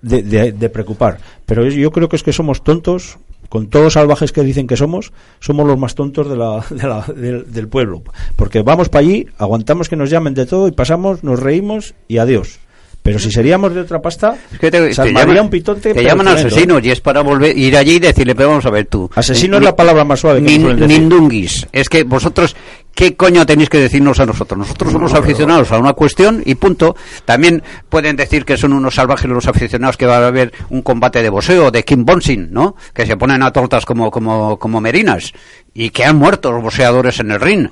de, 0.00 0.22
de- 0.22 0.52
de 0.52 0.68
preocupar. 0.70 1.18
Pero 1.44 1.68
yo 1.68 1.90
creo 1.90 2.08
que 2.08 2.16
es 2.16 2.22
que 2.22 2.32
somos 2.32 2.64
tontos, 2.64 3.18
con 3.48 3.66
todos 3.66 3.84
los 3.84 3.92
salvajes 3.92 4.32
que 4.32 4.42
dicen 4.42 4.66
que 4.66 4.76
somos, 4.78 5.12
somos 5.40 5.66
los 5.66 5.78
más 5.78 5.94
tontos 5.94 6.30
de 6.30 6.36
la, 6.36 6.64
de 6.70 6.86
la- 6.88 7.04
del, 7.14 7.52
del 7.52 7.68
pueblo. 7.68 8.02
Porque 8.36 8.62
vamos 8.62 8.88
para 8.88 9.00
allí, 9.04 9.26
aguantamos 9.36 9.88
que 9.90 9.96
nos 9.96 10.08
llamen 10.08 10.32
de 10.32 10.46
todo 10.46 10.68
y 10.68 10.72
pasamos, 10.72 11.22
nos 11.22 11.38
reímos 11.40 11.94
y 12.08 12.16
adiós. 12.18 12.58
Pero 13.04 13.18
si 13.18 13.32
seríamos 13.32 13.74
de 13.74 13.80
otra 13.80 14.00
pasta, 14.00 14.36
Es 14.52 14.60
que 14.60 14.70
te, 14.70 14.94
se 14.94 15.02
te 15.02 15.12
llaman, 15.12 15.40
un 15.40 15.50
pitonte. 15.50 15.92
te 15.92 16.04
llaman 16.04 16.24
tremendo, 16.24 16.48
¿eh? 16.48 16.52
asesinos 16.52 16.84
y 16.84 16.90
es 16.92 17.00
para 17.00 17.20
volver 17.20 17.58
ir 17.58 17.76
allí 17.76 17.94
y 17.94 17.98
decirle, 17.98 18.36
pero 18.36 18.50
vamos 18.50 18.64
a 18.64 18.70
ver 18.70 18.86
tú. 18.86 19.10
Asesino 19.16 19.58
Ni- 19.58 19.64
es 19.64 19.70
la 19.72 19.74
palabra 19.74 20.04
más 20.04 20.20
suave 20.20 20.38
que 20.40 20.46
ni- 20.52 20.58
me 20.58 20.64
suelen 20.70 20.80
decir. 20.88 21.00
Nindunguis. 21.00 21.66
Es 21.72 21.88
que 21.88 22.04
vosotros, 22.04 22.54
¿Qué 22.94 23.16
coño 23.16 23.46
tenéis 23.46 23.70
que 23.70 23.78
decirnos 23.78 24.20
a 24.20 24.26
nosotros? 24.26 24.58
Nosotros 24.58 24.92
somos 24.92 25.14
aficionados 25.14 25.72
a 25.72 25.78
una 25.78 25.94
cuestión 25.94 26.42
y 26.44 26.54
punto. 26.56 26.94
También 27.24 27.62
pueden 27.88 28.16
decir 28.16 28.44
que 28.44 28.56
son 28.58 28.72
unos 28.74 28.94
salvajes 28.96 29.28
los 29.30 29.46
aficionados 29.48 29.96
que 29.96 30.04
va 30.06 30.18
a 30.18 30.26
haber 30.26 30.52
un 30.68 30.82
combate 30.82 31.22
de 31.22 31.30
boxeo 31.30 31.70
de 31.70 31.84
Kim 31.84 32.04
Bonsing, 32.04 32.48
¿no? 32.52 32.76
Que 32.92 33.06
se 33.06 33.16
ponen 33.16 33.42
a 33.42 33.50
tortas 33.50 33.86
como, 33.86 34.10
como, 34.10 34.58
como 34.58 34.80
merinas 34.80 35.32
y 35.72 35.88
que 35.90 36.04
han 36.04 36.16
muerto 36.16 36.52
los 36.52 36.62
boxeadores 36.62 37.18
en 37.20 37.30
el 37.30 37.40
ring. 37.40 37.68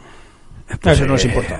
Eso 0.93 1.05
no. 1.07 1.15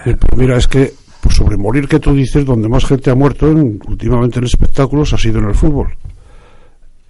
Eh, 0.07 0.17
pues 0.19 0.39
mira, 0.41 0.57
es 0.57 0.67
que 0.67 0.95
pues 1.21 1.37
sobre 1.37 1.59
morir 1.59 1.87
que 1.87 1.99
tú 2.01 2.15
dices, 2.15 2.47
donde 2.47 2.67
más 2.69 2.87
gente 2.87 3.11
ha 3.11 3.15
muerto 3.15 3.51
en- 3.51 3.79
últimamente 3.87 4.39
en 4.39 4.47
espectáculos 4.47 5.13
ha 5.13 5.19
sido 5.19 5.39
en 5.39 5.45
el 5.49 5.55
fútbol. 5.55 5.97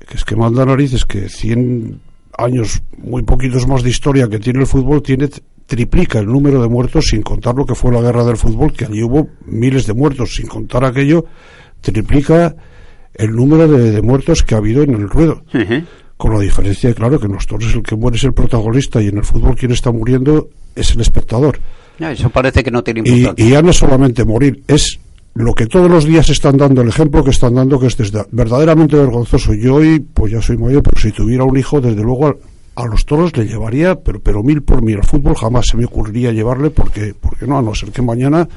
Que 0.09 0.17
es 0.17 0.25
que 0.25 0.35
manda 0.35 0.65
narices 0.67 1.05
que 1.05 1.29
100 1.29 2.01
años, 2.37 2.83
muy 2.99 3.23
poquitos 3.23 3.69
más 3.69 3.85
de 3.85 3.91
historia 3.91 4.29
que 4.29 4.41
tiene 4.41 4.61
el 4.61 4.67
fútbol, 4.67 5.01
tiene 5.03 5.29
triplica 5.71 6.19
el 6.19 6.27
número 6.27 6.61
de 6.61 6.69
muertos 6.69 7.07
sin 7.11 7.23
contar 7.23 7.55
lo 7.55 7.65
que 7.65 7.77
fue 7.77 7.93
la 7.93 8.01
guerra 8.01 8.25
del 8.25 8.37
fútbol, 8.37 8.73
que 8.73 8.87
allí 8.87 9.05
hubo 9.05 9.29
miles 9.47 9.87
de 9.87 9.95
muertos, 9.95 10.35
sin 10.35 10.49
contar 10.49 10.85
aquello, 10.85 11.25
triplica 11.81 12.57
el 13.15 13.31
número 13.31 13.69
de, 13.69 13.93
de 13.93 14.03
muertos 14.03 14.43
que 14.43 14.57
ha 14.57 14.59
habido 14.59 14.83
en 14.83 14.95
el 14.95 15.09
ruedo. 15.09 15.45
Con 16.17 16.35
la 16.35 16.41
diferencia, 16.41 16.93
claro, 16.93 17.21
que 17.21 17.27
en 17.27 17.33
los 17.33 17.47
toros 17.47 17.73
el 17.73 17.83
que 17.85 17.95
muere 17.95 18.17
es 18.17 18.25
el 18.25 18.33
protagonista 18.33 19.01
y 19.01 19.07
en 19.09 19.19
el 19.19 19.25
fútbol 19.25 19.55
quien 19.57 19.71
está 19.71 19.93
muriendo 19.93 20.49
es 20.75 20.91
el 20.95 21.01
espectador. 21.03 21.61
Eso 22.01 22.31
parece 22.31 22.65
que 22.65 22.71
no 22.73 22.83
tiene 22.83 23.03
Y, 23.05 23.09
importancia. 23.11 23.47
y 23.47 23.51
ya 23.51 23.63
no 23.63 23.71
es 23.71 23.77
solamente 23.77 24.25
morir, 24.25 24.63
es 24.67 24.99
lo 25.35 25.55
que 25.55 25.67
todos 25.67 25.89
los 25.89 26.05
días 26.05 26.29
están 26.31 26.57
dando, 26.57 26.83
el 26.83 26.89
ejemplo 26.89 27.23
que 27.23 27.31
están 27.31 27.55
dando, 27.55 27.79
que 27.79 27.87
es 27.87 27.97
desde- 27.97 28.27
verdaderamente 28.33 28.97
vergonzoso. 28.97 29.55
Yo 29.55 29.77
hoy, 29.77 30.01
pues 30.01 30.33
ya 30.33 30.43
soy 30.43 30.57
mayor, 30.59 30.83
pero 30.83 31.01
si 31.01 31.13
tuviera 31.13 31.45
un 31.45 31.57
hijo, 31.57 31.81
desde 31.81 32.03
luego 32.03 32.37
a, 32.81 32.87
los 32.87 33.05
toros 33.05 33.37
le 33.37 33.47
llevaría, 33.47 33.95
pero, 33.97 34.21
pero 34.21 34.43
mil 34.43 34.63
por 34.63 34.83
mil. 34.83 34.97
Al 34.97 35.05
fútbol 35.05 35.37
jamás 35.37 35.67
se 35.67 35.77
me 35.77 35.85
ocurriría 35.85 36.33
llevarle, 36.33 36.71
porque, 36.71 37.15
porque 37.19 37.47
no, 37.47 37.59
a 37.59 37.63
no 37.63 37.75
ser 37.75 37.91
que 37.91 38.03
mañana 38.03 38.49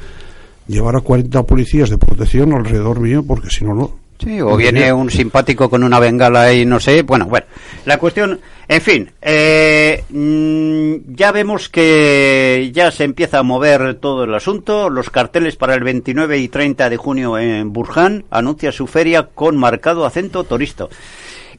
llevara 0.67 1.01
40 1.01 1.43
policías 1.43 1.89
de 1.89 1.97
protección 1.97 2.53
alrededor 2.53 2.99
mío, 2.99 3.23
porque 3.25 3.49
si 3.49 3.65
no, 3.65 3.73
no. 3.73 4.03
Sí, 4.23 4.39
o 4.39 4.55
viene 4.55 4.93
un 4.93 5.09
simpático 5.09 5.69
con 5.69 5.83
una 5.83 5.99
bengala 5.99 6.53
y 6.53 6.65
no 6.65 6.79
sé. 6.79 7.01
Bueno, 7.01 7.25
bueno. 7.25 7.45
La 7.85 7.97
cuestión, 7.97 8.39
en 8.67 8.81
fin, 8.81 9.11
eh, 9.21 10.03
mm, 10.09 11.13
ya 11.15 11.31
vemos 11.31 11.67
que 11.67 12.71
ya 12.73 12.89
se 12.91 13.03
empieza 13.03 13.39
a 13.39 13.43
mover 13.43 13.95
todo 13.95 14.23
el 14.23 14.33
asunto. 14.33 14.89
Los 14.89 15.09
carteles 15.09 15.57
para 15.57 15.75
el 15.75 15.83
29 15.83 16.37
y 16.37 16.47
30 16.47 16.89
de 16.89 16.97
junio 16.97 17.37
en 17.37 17.73
Burján 17.73 18.23
anuncia 18.29 18.71
su 18.71 18.87
feria 18.87 19.27
con 19.33 19.57
marcado 19.57 20.05
acento 20.05 20.45
turisto. 20.45 20.89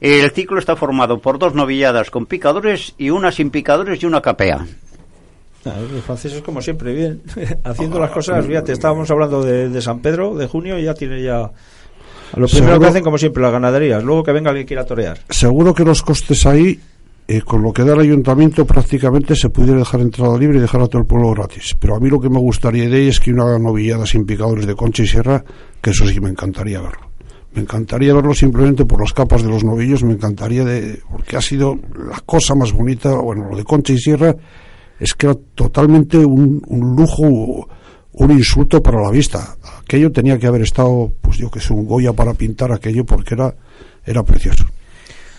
El 0.06 0.30
ciclo 0.32 0.58
está 0.58 0.76
formado 0.76 1.18
por 1.18 1.38
dos 1.38 1.54
novilladas 1.54 2.10
con 2.10 2.26
picadores 2.26 2.94
y 2.98 3.08
una 3.08 3.32
sin 3.32 3.48
picadores 3.48 4.02
y 4.02 4.06
una 4.06 4.20
capea. 4.20 4.66
Ah, 5.64 5.76
Los 5.90 6.04
franceses, 6.04 6.42
como 6.42 6.60
siempre, 6.60 6.92
bien, 6.92 7.22
haciendo 7.64 7.98
las 7.98 8.10
cosas. 8.10 8.44
Fíjate, 8.46 8.72
estábamos 8.72 9.10
hablando 9.10 9.42
de, 9.42 9.70
de 9.70 9.80
San 9.80 10.00
Pedro, 10.00 10.34
de 10.34 10.46
junio, 10.46 10.78
y 10.78 10.84
ya 10.84 10.92
tiene 10.92 11.22
ya. 11.22 11.38
Lo 12.36 12.46
primero 12.46 12.48
Seguro- 12.48 12.80
que 12.80 12.86
hacen, 12.86 13.02
como 13.02 13.16
siempre, 13.16 13.42
las 13.42 13.52
ganaderías. 13.52 14.04
Luego 14.04 14.22
que 14.22 14.32
venga 14.32 14.50
alguien 14.50 14.66
que 14.66 14.74
quiera 14.74 14.84
torear. 14.84 15.20
Seguro 15.30 15.72
que 15.72 15.84
los 15.84 16.02
costes 16.02 16.44
ahí, 16.44 16.78
eh, 17.26 17.40
con 17.40 17.62
lo 17.62 17.72
que 17.72 17.82
da 17.82 17.94
el 17.94 18.00
ayuntamiento, 18.00 18.66
prácticamente 18.66 19.34
se 19.34 19.48
pudiera 19.48 19.78
dejar 19.78 20.00
entrada 20.02 20.36
libre 20.36 20.58
y 20.58 20.60
dejar 20.60 20.82
a 20.82 20.86
todo 20.86 21.00
el 21.00 21.06
pueblo 21.06 21.30
gratis. 21.30 21.74
Pero 21.80 21.96
a 21.96 21.98
mí 22.00 22.10
lo 22.10 22.20
que 22.20 22.28
me 22.28 22.40
gustaría 22.40 22.90
de 22.90 22.96
ahí 22.98 23.08
es 23.08 23.20
que 23.20 23.30
una 23.32 23.58
novillada 23.58 24.04
sin 24.04 24.26
picadores 24.26 24.66
de 24.66 24.74
concha 24.74 25.02
y 25.02 25.06
sierra, 25.06 25.42
que 25.80 25.90
eso 25.92 26.06
sí 26.06 26.20
me 26.20 26.28
encantaría 26.28 26.78
verlo. 26.82 27.13
Me 27.54 27.62
encantaría 27.62 28.12
verlo 28.12 28.34
simplemente 28.34 28.84
por 28.84 29.00
las 29.00 29.12
capas 29.12 29.42
de 29.42 29.48
los 29.48 29.62
novillos, 29.62 30.02
me 30.02 30.12
encantaría 30.12 30.64
de, 30.64 31.00
porque 31.10 31.36
ha 31.36 31.40
sido 31.40 31.78
la 31.96 32.20
cosa 32.26 32.54
más 32.54 32.72
bonita, 32.72 33.14
bueno, 33.14 33.48
lo 33.48 33.56
de 33.56 33.62
concha 33.62 33.92
y 33.92 33.98
sierra 33.98 34.34
es 34.98 35.14
que 35.14 35.26
era 35.26 35.36
totalmente 35.54 36.18
un, 36.18 36.62
un 36.66 36.96
lujo, 36.96 37.68
un 38.12 38.30
insulto 38.30 38.82
para 38.82 39.00
la 39.00 39.10
vista. 39.10 39.56
Aquello 39.80 40.10
tenía 40.10 40.38
que 40.38 40.46
haber 40.46 40.62
estado, 40.62 41.12
pues 41.20 41.38
yo 41.38 41.50
que 41.50 41.60
sé, 41.60 41.72
un 41.72 41.86
Goya 41.86 42.12
para 42.12 42.34
pintar 42.34 42.72
aquello 42.72 43.04
porque 43.04 43.34
era, 43.34 43.54
era 44.04 44.24
precioso. 44.24 44.64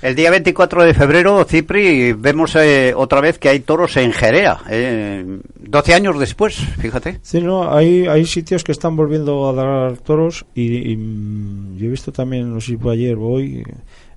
El 0.05 0.13
día 0.13 0.29
24 0.29 0.83
de 0.83 0.93
febrero, 0.93 1.43
Cipri, 1.45 2.13
vemos 2.13 2.55
eh, 2.55 2.93
otra 2.95 3.21
vez 3.21 3.39
que 3.39 3.49
hay 3.49 3.61
toros 3.61 3.97
en 3.97 4.13
Jerea. 4.13 4.59
Eh, 4.69 5.39
12 5.57 5.93
años 5.95 6.19
después, 6.19 6.57
fíjate. 6.77 7.17
Sí, 7.23 7.41
no, 7.41 7.75
hay, 7.75 8.05
hay 8.05 8.23
sitios 8.27 8.63
que 8.63 8.71
están 8.71 8.95
volviendo 8.95 9.49
a 9.49 9.53
dar 9.53 9.97
toros 9.97 10.45
y, 10.53 10.91
y, 10.91 10.95
mm, 10.95 11.77
yo 11.77 11.87
he 11.87 11.89
visto 11.89 12.11
también, 12.11 12.53
no 12.53 12.61
sé 12.61 12.67
si 12.67 12.77
fue 12.77 12.93
ayer 12.93 13.15
o 13.15 13.23
hoy, 13.23 13.63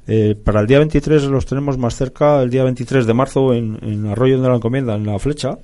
eh, 0.07 0.35
para 0.35 0.61
el 0.61 0.67
día 0.67 0.77
23 0.77 1.25
los 1.25 1.47
tenemos 1.47 1.79
más 1.79 1.97
cerca, 1.97 2.43
el 2.43 2.51
día 2.51 2.65
23 2.65 3.07
de 3.07 3.15
marzo 3.15 3.55
en, 3.55 3.79
en 3.81 4.09
Arroyo 4.09 4.43
de 4.43 4.47
la 4.47 4.57
Encomienda, 4.57 4.95
en 4.95 5.07
La 5.07 5.19
Flecha, 5.19 5.57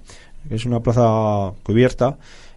que 0.49 0.54
es 0.54 0.64
una 0.64 0.81
plaza 0.81 1.52
cubierta, 1.62 2.16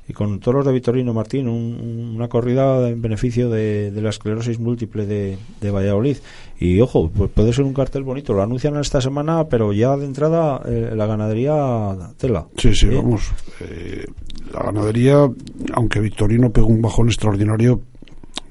y 0.10 0.14
con 0.14 0.40
toros 0.40 0.66
de 0.66 0.72
Vitorino 0.72 1.14
Martín, 1.14 1.48
un- 1.50 2.14
una 2.16 2.28
corrida 2.30 2.88
en 2.90 3.02
beneficio 3.02 3.50
de, 3.50 3.92
de 3.92 4.02
la 4.02 4.10
esclerosis 4.10 4.60
múltiple 4.60 5.06
de, 5.06 5.38
de 5.60 5.72
Valladolid. 5.72 6.18
Y 6.60 6.80
ojo, 6.80 7.10
pues 7.10 7.30
puede 7.32 7.52
ser 7.54 7.66
un 7.66 7.74
cartel 7.74 8.04
bonito, 8.04 8.34
lo 8.34 8.42
anuncian 8.42 8.78
esta 8.78 9.02
semana, 9.02 9.46
pero 9.50 9.74
ya 9.74 9.96
de 9.98 10.06
entrada 10.06 10.62
eh, 10.66 10.92
la 10.96 11.06
ganadería 11.06 11.96
tela. 12.18 12.48
Sí, 12.58 12.74
sí, 12.74 12.88
¿Eh? 12.88 12.96
vamos. 12.96 13.32
eh, 13.62 14.06
la 14.54 14.64
ganadería, 14.64 15.30
aunque 15.74 16.00
Victorino 16.00 16.52
pegó 16.52 16.68
un 16.68 16.82
bajón 16.82 17.08
extraordinario, 17.08 17.82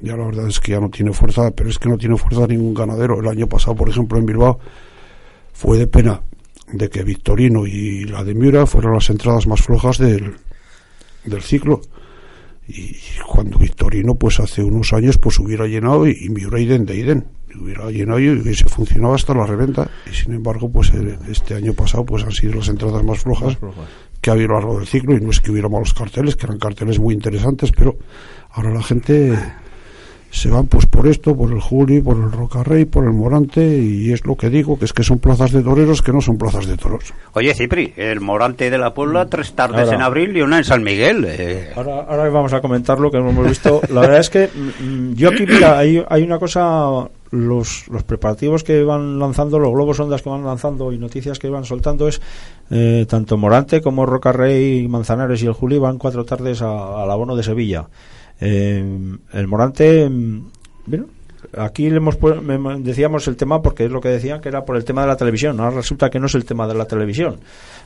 ya 0.02 0.14
la 0.14 0.26
verdad 0.26 0.46
es 0.48 0.60
que 0.60 0.72
ya 0.72 0.80
no 0.80 0.90
tiene 0.90 1.12
fuerza, 1.14 1.50
pero 1.52 1.70
es 1.70 1.78
que 1.78 1.88
no 1.88 1.96
tiene 1.96 2.16
fuerza 2.18 2.46
ningún 2.46 2.74
ganadero. 2.74 3.18
El 3.18 3.28
año 3.28 3.46
pasado, 3.48 3.74
por 3.76 3.88
ejemplo, 3.88 4.18
en 4.18 4.26
Bilbao, 4.26 4.58
fue 5.54 5.78
de 5.78 5.86
pena 5.86 6.20
de 6.70 6.90
que 6.90 7.02
Victorino 7.02 7.66
y 7.66 8.04
la 8.04 8.24
de 8.24 8.34
Miura 8.34 8.66
fueran 8.66 8.92
las 8.92 9.08
entradas 9.08 9.46
más 9.46 9.62
flojas 9.62 9.96
del, 9.98 10.34
del 11.26 11.42
ciclo. 11.42 11.80
Y 12.68 12.96
cuando 13.26 13.58
Victorino, 13.58 14.16
pues 14.16 14.40
hace 14.40 14.62
unos 14.62 14.92
años, 14.92 15.18
pues 15.18 15.38
hubiera 15.38 15.66
llenado 15.66 16.06
y, 16.06 16.16
y 16.20 16.28
Miura 16.30 16.60
idem 16.60 16.84
de 16.84 16.96
idem. 16.96 17.22
Hubiera 17.60 17.90
llenado 17.90 18.18
y 18.18 18.28
hubiese 18.28 18.68
funcionado 18.68 19.14
hasta 19.14 19.32
la 19.34 19.46
reventa. 19.46 19.88
Y 20.10 20.14
sin 20.14 20.34
embargo, 20.34 20.70
pues 20.70 20.92
eh, 20.92 21.18
este 21.30 21.54
año 21.54 21.72
pasado, 21.74 22.04
pues 22.04 22.24
han 22.24 22.32
sido 22.32 22.54
las 22.54 22.68
entradas 22.68 23.02
más 23.04 23.20
flojas 23.20 23.56
que 24.20 24.30
ha 24.30 24.32
habido 24.32 24.50
a 24.50 24.52
lo 24.54 24.58
largo 24.58 24.78
del 24.78 24.88
ciclo. 24.88 25.16
Y 25.16 25.20
no 25.20 25.30
es 25.30 25.40
que 25.40 25.52
hubiera 25.52 25.68
malos 25.68 25.94
carteles, 25.94 26.36
que 26.36 26.46
eran 26.46 26.58
carteles 26.58 26.98
muy 26.98 27.14
interesantes, 27.14 27.70
pero 27.72 27.96
ahora 28.50 28.74
la 28.74 28.82
gente 28.82 29.38
se 30.38 30.50
van 30.50 30.66
pues 30.66 30.84
por 30.86 31.06
esto, 31.06 31.34
por 31.34 31.50
el 31.50 31.60
Juli, 31.60 32.00
por 32.02 32.16
el 32.16 32.30
Rocarrey, 32.30 32.84
por 32.84 33.04
el 33.04 33.12
Morante, 33.12 33.66
y 33.78 34.12
es 34.12 34.24
lo 34.26 34.36
que 34.36 34.50
digo, 34.50 34.78
que 34.78 34.84
es 34.84 34.92
que 34.92 35.02
son 35.02 35.18
plazas 35.18 35.50
de 35.50 35.62
toreros 35.62 36.02
que 36.02 36.12
no 36.12 36.20
son 36.20 36.36
plazas 36.36 36.66
de 36.66 36.76
toros. 36.76 37.14
Oye, 37.32 37.54
Cipri, 37.54 37.94
el 37.96 38.20
Morante 38.20 38.68
de 38.70 38.76
la 38.78 38.92
Puebla, 38.92 39.26
tres 39.26 39.54
tardes 39.54 39.80
Ahora. 39.86 39.94
en 39.96 40.02
abril 40.02 40.36
y 40.36 40.42
una 40.42 40.58
en 40.58 40.64
San 40.64 40.82
Miguel. 40.82 41.24
eh. 41.26 41.70
Ahora, 41.74 42.00
ahora 42.08 42.28
vamos 42.28 42.52
a 42.52 42.60
comentar 42.60 43.00
lo 43.00 43.10
que 43.10 43.16
hemos 43.16 43.46
visto. 43.48 43.80
La 43.90 44.02
verdad 44.02 44.18
es 44.20 44.28
que 44.30 44.48
mm, 44.48 45.14
yo 45.14 45.30
aquí, 45.30 45.46
mira, 45.46 45.78
hay, 45.78 46.04
hay 46.08 46.22
una 46.22 46.38
cosa, 46.38 47.08
los, 47.30 47.88
los 47.88 48.02
preparativos 48.02 48.62
que 48.62 48.82
van 48.82 49.18
lanzando, 49.18 49.58
los 49.58 49.72
globos 49.72 49.98
ondas 50.00 50.20
que 50.20 50.28
van 50.28 50.44
lanzando 50.44 50.92
y 50.92 50.98
noticias 50.98 51.38
que 51.38 51.48
van 51.48 51.64
soltando 51.64 52.08
es 52.08 52.20
eh, 52.70 53.06
tanto 53.08 53.36
Morante 53.38 53.80
como 53.80 54.04
Rocarrey, 54.04 54.86
Manzanares 54.86 55.42
y 55.42 55.46
el 55.46 55.52
Juli 55.54 55.78
van 55.78 55.96
cuatro 55.98 56.24
tardes 56.24 56.60
a- 56.60 57.02
al 57.02 57.10
abono 57.10 57.34
de 57.36 57.42
Sevilla. 57.42 57.86
Eh, 58.40 58.84
el 59.32 59.46
Morante, 59.46 60.08
mm, 60.08 60.50
bueno, 60.86 61.06
aquí 61.56 61.88
le 61.88 61.96
hemos 61.96 62.16
decíamos 62.80 63.26
el 63.28 63.36
tema 63.36 63.62
porque 63.62 63.84
es 63.84 63.90
lo 63.90 64.00
que 64.00 64.08
decían 64.08 64.40
que 64.40 64.48
era 64.48 64.64
por 64.64 64.76
el 64.76 64.84
tema 64.84 65.02
de 65.02 65.08
la 65.08 65.16
televisión. 65.16 65.58
Ahora 65.60 65.76
resulta 65.76 66.10
que 66.10 66.18
no 66.18 66.26
es 66.26 66.34
el 66.34 66.44
tema 66.44 66.66
de 66.66 66.74
la 66.74 66.84
televisión, 66.84 67.38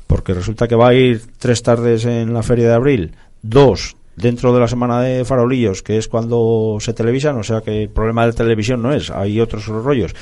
porque 0.06 0.34
resulta 0.34 0.66
que 0.66 0.76
va 0.76 0.88
a 0.88 0.94
ir 0.94 1.22
tres 1.38 1.62
tardes 1.62 2.04
en 2.04 2.32
la 2.32 2.42
feria 2.42 2.68
de 2.68 2.74
abril, 2.74 3.12
dos 3.42 3.96
dentro 4.20 4.52
de 4.52 4.60
la 4.60 4.68
semana 4.68 5.00
de 5.00 5.24
farolillos, 5.24 5.82
que 5.82 5.98
es 5.98 6.08
cuando 6.08 6.76
se 6.80 6.92
televisan, 6.92 7.36
o 7.38 7.42
sea 7.42 7.60
que 7.60 7.82
el 7.84 7.88
problema 7.88 8.22
de 8.22 8.28
la 8.32 8.36
televisión 8.36 8.82
no 8.82 8.92
es, 8.92 9.10
hay 9.10 9.40
otros 9.40 9.66
rollos. 9.66 10.14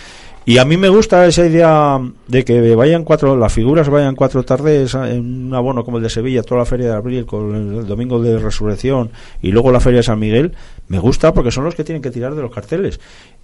Y 0.44 0.56
a 0.56 0.64
mí 0.64 0.78
me 0.78 0.88
gusta 0.88 1.26
esa 1.26 1.44
idea 1.46 2.00
de 2.26 2.42
que 2.42 2.74
vayan 2.74 3.04
cuatro, 3.04 3.36
las 3.36 3.52
figuras 3.52 3.90
vayan 3.90 4.14
cuatro 4.14 4.42
tardes 4.44 4.94
en 4.94 5.46
un 5.48 5.54
abono 5.54 5.84
como 5.84 5.98
el 5.98 6.02
de 6.02 6.08
Sevilla, 6.08 6.42
toda 6.42 6.60
la 6.60 6.64
feria 6.64 6.86
de 6.88 6.94
abril 6.94 7.26
con 7.26 7.54
el 7.54 7.86
domingo 7.86 8.18
de 8.22 8.38
resurrección 8.38 9.10
y 9.42 9.50
luego 9.52 9.70
la 9.70 9.80
feria 9.80 9.98
de 9.98 10.04
San 10.04 10.18
Miguel. 10.18 10.52
Me 10.88 10.98
gusta 11.00 11.34
porque 11.34 11.50
son 11.50 11.64
los 11.64 11.74
que 11.74 11.84
tienen 11.84 12.00
que 12.00 12.10
tirar 12.10 12.34
de 12.34 12.40
los 12.40 12.50
carteles. 12.50 12.98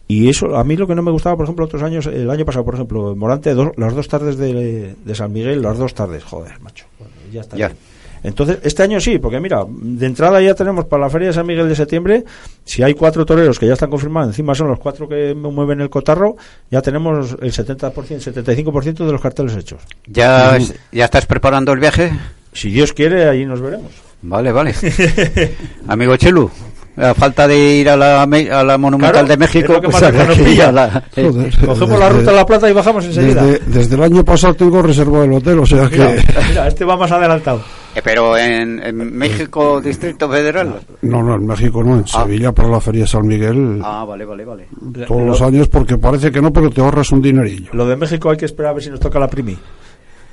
Y 0.09 0.31
eso, 0.31 0.57
a 0.57 0.65
mí 0.65 0.77
lo 0.77 0.87
que 0.87 0.95
no 0.95 1.03
me 1.03 1.11
gustaba, 1.11 1.37
por 1.37 1.45
ejemplo, 1.45 1.67
otros 1.67 1.83
años, 1.83 2.07
el 2.07 2.31
año 2.31 2.47
pasado, 2.47 2.65
por 2.65 2.75
ejemplo, 2.75 3.15
Morante, 3.15 3.53
dos- 3.53 3.73
las 3.77 3.95
dos 3.95 4.09
tardes 4.09 4.39
de, 4.39 4.95
de 5.05 5.15
San 5.15 5.31
Miguel, 5.31 5.61
las 5.61 5.77
dos 5.77 5.93
tardes, 5.93 6.25
joder, 6.25 6.59
macho. 6.61 6.87
Bueno, 6.99 7.13
ya 7.31 7.43
está. 7.43 7.57
Ya. 7.59 7.69
bien. 7.69 7.79
Entonces, 8.25 8.59
este 8.63 8.83
año 8.83 8.99
sí, 9.01 9.19
porque 9.19 9.39
mira, 9.39 9.65
de 9.69 10.07
entrada 10.07 10.41
ya 10.41 10.55
tenemos 10.55 10.87
para 10.87 11.05
la 11.05 11.11
Feria 11.11 11.29
de 11.29 11.35
San 11.35 11.47
Miguel 11.47 11.69
de 11.69 11.77
septiembre, 11.77 12.25
si 12.65 12.83
hay 12.83 12.95
cuatro 12.95 13.27
toreros 13.27 13.59
que 13.59 13.67
ya 13.67 13.75
están 13.75 13.91
confirmados, 13.91 14.31
encima 14.31 14.55
son 14.55 14.69
los 14.69 14.79
cuatro 14.79 15.07
que 15.07 15.35
mueven 15.35 15.83
el 15.83 15.91
cotarro, 15.91 16.37
ya 16.71 16.81
tenemos 16.81 17.37
el 17.41 17.53
70%, 17.53 17.93
75% 17.93 19.05
de 19.05 19.13
los 19.13 19.21
carteles 19.21 19.55
hechos. 19.57 19.83
¿Ya, 20.07 20.57
¿Ya 20.91 21.05
estás 21.05 21.27
preparando 21.27 21.73
el 21.73 21.81
viaje? 21.81 22.13
Si 22.55 22.71
Dios 22.71 22.95
quiere, 22.95 23.29
ahí 23.29 23.45
nos 23.45 23.61
veremos. 23.61 23.93
Vale, 24.23 24.53
vale. 24.53 24.75
Amigo 25.87 26.17
Chelu, 26.17 26.51
A 26.97 27.13
falta 27.13 27.49
de 27.49 27.59
ir 27.59 27.89
a 27.89 27.97
la, 27.97 28.23
a 28.23 28.27
la 28.65 28.79
Monumental 28.79 29.13
Claro, 29.13 29.29
de 29.29 29.37
México, 29.37 29.73
lo 29.73 29.83
pues 29.83 30.01
a 30.03 30.13
la- 30.13 31.03
eh, 31.17 31.29
Joder. 31.29 31.59
Cogemos 31.67 31.99
la 31.99 32.09
ruta 32.09 32.31
de 32.31 32.37
la 32.37 32.47
Plata 32.47 32.71
y 32.71 32.73
bajamos 32.73 33.05
enseguida. 33.07 33.43
Desde, 33.43 33.65
desde 33.67 33.95
el 33.97 34.03
año 34.05 34.25
pasado 34.25 34.55
tengo 34.55 34.81
reservado 34.81 35.25
el 35.25 35.33
hotel, 35.33 35.59
o 35.59 35.67
sea 35.67 35.89
que... 35.89 35.99
Mira, 35.99 36.23
mira, 36.49 36.69
este 36.69 36.85
va 36.85 36.97
más 36.97 37.11
adelantado. 37.11 37.61
Eh, 37.97 38.01
Pero 38.03 38.37
en, 38.37 38.81
en 38.85 39.17
México, 39.17 39.81
Distrito 39.81 40.29
Federal. 40.29 40.75
No, 41.03 41.23
no, 41.23 41.35
en 41.35 41.47
México 41.47 41.83
no, 41.83 41.95
en 41.97 42.05
Ah. 42.13 42.23
Sevilla 42.25 42.53
para 42.53 42.69
la 42.69 42.81
Feria 42.81 43.03
de 43.03 43.09
San 43.09 43.27
Miguel 43.27 43.81
Ah, 43.85 44.05
vale, 44.05 44.25
vale, 44.25 44.45
vale. 44.45 44.67
todos 45.07 45.23
los 45.23 45.43
años 45.43 45.69
porque 45.69 45.99
parece 45.99 46.31
que 46.31 46.41
no, 46.41 46.53
pero 46.53 46.71
te 46.71 46.81
ahorras 46.81 47.11
un 47.13 47.21
dinerillo. 47.23 47.71
Lo 47.73 47.87
de 47.87 47.97
México 47.97 48.31
hay 48.31 48.37
que 48.37 48.45
esperar 48.47 48.71
a 48.71 48.75
ver 48.75 48.83
si 48.85 48.91
nos 48.91 49.01
toca 49.01 49.19
la 49.19 49.29
primi. 49.29 49.57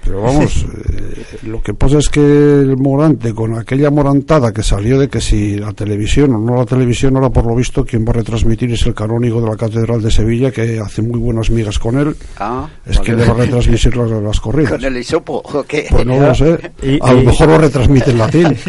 Pero 0.04 0.22
vamos, 0.24 0.66
eh, 0.66 1.24
lo 1.44 1.62
que 1.62 1.74
pasa 1.74 2.00
es 2.00 2.10
que 2.10 2.20
el 2.22 2.76
Morante, 2.78 3.34
con 3.34 3.56
aquella 3.58 3.90
morantada 3.92 4.52
que 4.52 4.64
salió 4.64 5.00
de 5.00 5.08
que 5.10 5.22
si 5.22 5.56
la 5.58 5.74
televisión 5.74 6.34
o 6.34 6.40
no 6.40 6.56
la 6.56 6.66
televisión, 6.66 7.16
ahora 7.16 7.30
por 7.30 7.46
lo 7.46 7.56
visto 7.56 7.86
quien 7.86 8.04
va 8.06 8.10
a 8.10 8.14
retransmitir 8.14 8.72
es 8.74 8.86
el 8.88 8.94
canónigo 8.96 9.40
de 9.42 9.50
la 9.50 9.56
Catedral 9.56 10.02
de 10.02 10.10
Sevilla, 10.12 10.52
que 10.52 10.80
hace 10.80 11.02
muy 11.02 11.20
buenas 11.20 11.50
migas 11.52 11.78
con 11.80 11.98
él, 12.00 12.16
Ah, 12.40 12.68
es 12.86 12.98
vale. 12.98 13.06
que 13.10 13.16
le 13.16 13.26
va 13.26 13.34
a 13.34 13.38
retransmitir 13.38 13.96
las, 13.96 14.10
las 14.10 14.40
corridas. 14.42 14.72
Con 14.72 14.84
el 14.86 14.98
hisopo, 14.98 15.42
¿o 15.44 15.64
qué? 15.64 15.86
Pues 15.90 16.06
no 16.06 16.20
lo 16.20 16.34
sé, 16.36 16.60
Y- 16.82 17.00
a 17.02 17.14
lo 17.14 17.22
y- 17.22 17.26
mejor 17.28 17.48
lo 17.50 17.58
retransmite 17.60 18.12
en 18.12 18.18
latín. 18.18 18.48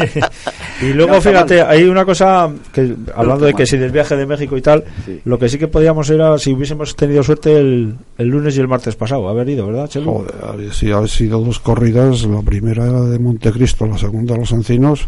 Y 0.81 0.91
luego, 0.93 1.13
No 1.13 1.21
fíjate, 1.21 1.59
mal. 1.61 1.69
hay 1.71 1.83
una 1.85 2.03
cosa 2.03 2.49
que, 2.73 2.93
hablando 3.15 3.45
de 3.45 3.53
que 3.53 3.59
mal. 3.59 3.67
si 3.67 3.77
del 3.77 3.91
viaje 3.91 4.17
de 4.17 4.25
México 4.25 4.57
y 4.57 4.61
tal, 4.61 4.83
Sí. 5.05 5.21
lo 5.23 5.39
que 5.39 5.47
sí 5.47 5.57
que 5.57 5.67
podíamos 5.67 6.09
era, 6.09 6.37
si 6.37 6.51
hubiésemos 6.51 6.95
tenido 6.95 7.23
suerte 7.23 7.55
el, 7.57 7.95
el 8.17 8.27
lunes 8.27 8.57
y 8.57 8.59
el 8.59 8.67
martes 8.67 8.95
pasado, 8.95 9.29
haber 9.29 9.47
ido, 9.49 9.65
¿verdad, 9.67 9.87
Chelu? 9.87 10.11
Joder, 10.11 10.73
sí, 10.73 10.91
ha 10.91 10.99
sido 11.23 11.39
dos 11.39 11.59
corridas, 11.59 12.25
la 12.25 12.41
primera 12.41 12.85
era 12.85 13.01
de 13.01 13.17
Montecristo, 13.17 13.85
la 13.85 13.97
segunda 13.97 14.35
Los 14.35 14.51
Encinos, 14.51 15.07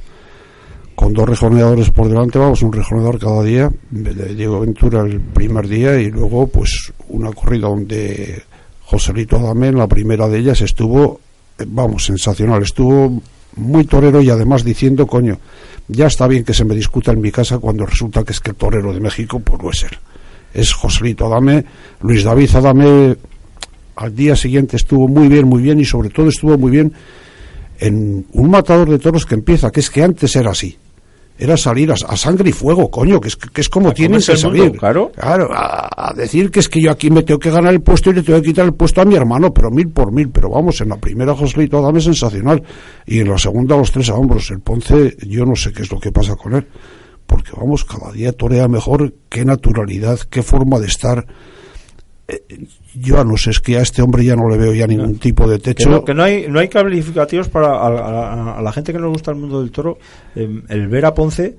con 0.96 1.12
dos 1.12 1.28
rejoneadores 1.28 1.90
por 1.90 2.08
delante, 2.08 2.40
vamos, 2.40 2.62
un 2.62 2.72
rejoneador 2.72 3.20
cada 3.20 3.44
día, 3.44 3.70
de 3.92 4.34
Diego 4.34 4.62
Ventura 4.62 5.02
el 5.02 5.20
primer 5.20 5.68
día 5.68 6.00
y 6.00 6.10
luego 6.10 6.48
pues 6.48 6.94
una 7.10 7.34
corrida 7.34 7.68
donde 7.68 8.44
Joselito 8.86 9.36
Adame, 9.36 9.74
la 9.74 9.88
primera 9.88 10.30
de 10.30 10.40
ellas, 10.40 10.62
estuvo, 10.62 11.20
vamos, 11.68 12.06
sensacional, 12.06 12.64
estuvo 12.64 13.22
muy 13.58 13.84
torero 13.84 14.22
y 14.22 14.30
además 14.30 14.64
diciendo, 14.64 15.06
coño, 15.06 15.38
ya 15.90 16.08
está 16.08 16.28
bien 16.28 16.46
que 16.46 16.54
se 16.54 16.64
me 16.64 16.76
discuta 16.76 17.12
en 17.12 17.20
mi 17.20 17.32
casa 17.32 17.60
cuando 17.60 17.86
resulta 17.86 18.24
que 18.24 18.32
es 18.32 18.40
que 18.40 18.52
el 18.52 18.56
torero 18.56 18.94
de 18.94 19.02
México 19.02 19.42
pues 19.42 19.62
no 19.62 19.70
es 19.70 19.84
él. 19.84 19.98
Es 20.54 20.72
Joselito 20.72 21.26
Adame, 21.26 21.66
Luis 22.00 22.24
David 22.24 22.56
Adame 22.56 23.18
al 23.96 24.16
día 24.16 24.36
siguiente 24.36 24.76
estuvo 24.76 25.08
muy 25.08 25.28
bien, 25.28 25.48
muy 25.48 25.62
bien 25.62 25.80
y 25.80 25.86
sobre 25.86 26.10
todo 26.10 26.28
estuvo 26.30 26.58
muy 26.58 26.72
bien 26.72 26.94
en 27.80 28.26
un 28.32 28.50
matador 28.50 28.90
de 28.90 29.00
toros 29.00 29.26
que 29.26 29.36
empieza, 29.36 29.72
que 29.72 29.80
es 29.80 29.90
que 29.90 30.04
antes 30.04 30.36
era 30.36 30.52
así. 30.52 30.78
Era 31.38 31.58
salir 31.58 31.92
a, 31.92 31.96
a 31.96 32.16
sangre 32.16 32.50
y 32.50 32.54
fuego, 32.54 32.90
coño, 32.90 33.20
que 33.20 33.28
es, 33.28 33.36
que 33.36 33.60
es 33.60 33.68
como 33.68 33.94
comerse 33.94 34.32
que 34.32 34.38
salir. 34.38 34.64
mundo, 34.64 34.80
claro. 34.80 35.12
a, 35.54 36.10
a 36.10 36.14
decir 36.14 36.50
que 36.50 36.62
es 36.62 36.70
que 36.70 36.82
yo 36.82 36.90
aquí 36.90 37.10
me 37.10 37.24
tengo 37.24 37.40
que 37.40 37.52
ganar 37.52 37.74
el 37.74 37.82
puesto 37.82 38.10
y 38.10 38.14
le 38.14 38.24
tengo 38.24 38.40
que 38.40 38.48
quitar 38.48 38.64
el 38.64 38.74
puesto 38.74 39.02
a 39.02 39.06
mi 39.06 39.16
hermano, 39.16 39.54
pero 39.54 39.70
mil 39.70 39.90
por 39.90 40.14
mil. 40.14 40.30
Pero 40.30 40.50
vamos, 40.50 40.80
en 40.80 40.90
la 40.90 40.96
primera 40.96 41.36
Joselito 41.36 41.80
Adame 41.80 42.00
sensacional 42.00 42.64
y 43.06 43.20
en 43.20 43.30
la 43.30 43.38
segunda 43.38 43.76
los 43.76 43.92
tres 43.92 44.10
a 44.10 44.16
hombros. 44.16 44.50
El 44.50 44.62
Ponce, 44.62 45.18
yo 45.28 45.46
no 45.46 45.58
sé 45.58 45.74
qué 45.74 45.82
es 45.82 45.92
lo 45.92 46.00
que 46.00 46.14
pasa 46.14 46.38
con 46.38 46.56
él, 46.56 46.66
porque 47.26 47.52
vamos, 47.58 47.84
cada 47.84 48.14
día 48.14 48.32
torea 48.32 48.70
mejor, 48.70 49.14
qué 49.28 49.44
naturalidad, 49.44 50.20
qué 50.30 50.42
forma 50.42 50.80
de 50.80 50.88
estar. 50.88 51.28
Eh, 52.28 52.66
yo 52.96 53.24
no 53.24 53.38
sé, 53.38 53.52
es 53.52 53.60
que 53.60 53.78
a 53.78 53.82
este 53.82 54.02
hombre 54.02 54.26
ya 54.26 54.36
no 54.36 54.50
le 54.50 54.58
veo 54.58 54.74
ya 54.74 54.88
ningún 54.88 55.20
tipo 55.20 55.48
de 55.48 55.58
Que 55.60 55.74
techo. 55.76 55.90
no, 55.90 56.04
que 56.04 56.14
no 56.16 56.24
hay 56.24 56.48
no 56.48 56.60
hay 56.60 56.68
calificativos 56.70 57.50
para 57.50 57.68
a, 57.68 57.88
a- 57.88 58.58
a 58.58 58.62
la 58.62 58.72
gente 58.72 58.92
que 58.94 59.00
nos 59.00 59.12
gusta 59.12 59.30
el 59.32 59.38
mundo 59.38 59.62
del 59.62 59.72
toro 59.72 59.98
eh, 60.36 60.62
el 60.70 60.88
ver 60.88 61.06
a 61.06 61.14
Ponce 61.14 61.56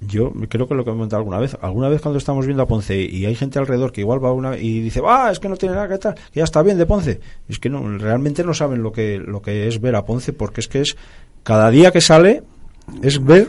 yo 0.00 0.32
creo 0.48 0.66
que 0.66 0.74
lo 0.74 0.82
que 0.84 0.90
he 0.90 0.94
comentado 0.94 1.18
alguna 1.20 1.38
vez 1.38 1.56
alguna 1.60 1.88
vez 1.88 2.00
cuando 2.00 2.18
estamos 2.18 2.44
viendo 2.46 2.62
a 2.62 2.66
Ponce 2.66 3.00
y 3.00 3.24
hay 3.26 3.34
gente 3.36 3.58
alrededor 3.58 3.92
que 3.92 4.00
igual 4.00 4.24
va 4.24 4.32
una 4.32 4.56
y 4.56 4.80
dice 4.80 5.00
ah 5.06 5.28
es 5.30 5.38
que 5.38 5.48
no 5.48 5.56
tiene 5.56 5.74
nada 5.74 5.88
que 5.88 5.98
tal 5.98 6.14
que 6.14 6.40
ya 6.40 6.44
está 6.44 6.62
bien 6.62 6.78
de 6.78 6.86
Ponce 6.86 7.20
es 7.48 7.58
que 7.58 7.68
no 7.68 7.98
realmente 7.98 8.42
no 8.44 8.54
saben 8.54 8.82
lo 8.82 8.90
que 8.92 9.18
lo 9.18 9.42
que 9.42 9.68
es 9.68 9.80
ver 9.80 9.94
a 9.94 10.04
Ponce 10.06 10.32
porque 10.32 10.60
es 10.62 10.68
que 10.68 10.80
es 10.80 10.96
cada 11.44 11.70
día 11.70 11.92
que 11.92 12.00
sale 12.00 12.42
es 13.02 13.22
ver 13.22 13.48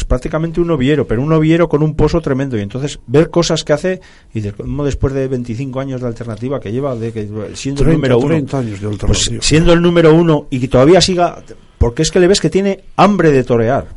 pues 0.00 0.08
prácticamente 0.08 0.60
un 0.62 0.68
novillero, 0.68 1.06
pero 1.06 1.20
un 1.20 1.28
novillero 1.28 1.68
con 1.68 1.82
un 1.82 1.94
pozo 1.94 2.22
tremendo. 2.22 2.56
Y 2.56 2.62
entonces 2.62 3.00
ver 3.06 3.28
cosas 3.28 3.64
que 3.64 3.74
hace, 3.74 4.00
y 4.32 4.40
de, 4.40 4.52
como 4.52 4.84
después 4.84 5.12
de 5.12 5.28
25 5.28 5.78
años 5.78 6.00
de 6.00 6.06
alternativa 6.06 6.58
que 6.58 6.72
lleva, 6.72 6.94
de 6.96 7.12
que 7.12 7.28
siendo 7.54 7.82
30, 7.82 7.82
el 7.82 7.92
número 7.92 8.18
uno, 8.18 8.28
30 8.28 8.58
años 8.58 8.80
de 8.80 8.88
pues 9.06 9.30
siendo 9.40 9.72
el 9.74 9.82
número 9.82 10.14
uno 10.14 10.46
y 10.48 10.58
que 10.58 10.68
todavía 10.68 11.02
siga, 11.02 11.42
porque 11.76 12.00
es 12.00 12.10
que 12.10 12.18
le 12.18 12.28
ves 12.28 12.40
que 12.40 12.48
tiene 12.48 12.80
hambre 12.96 13.30
de 13.30 13.44
torear. 13.44 13.88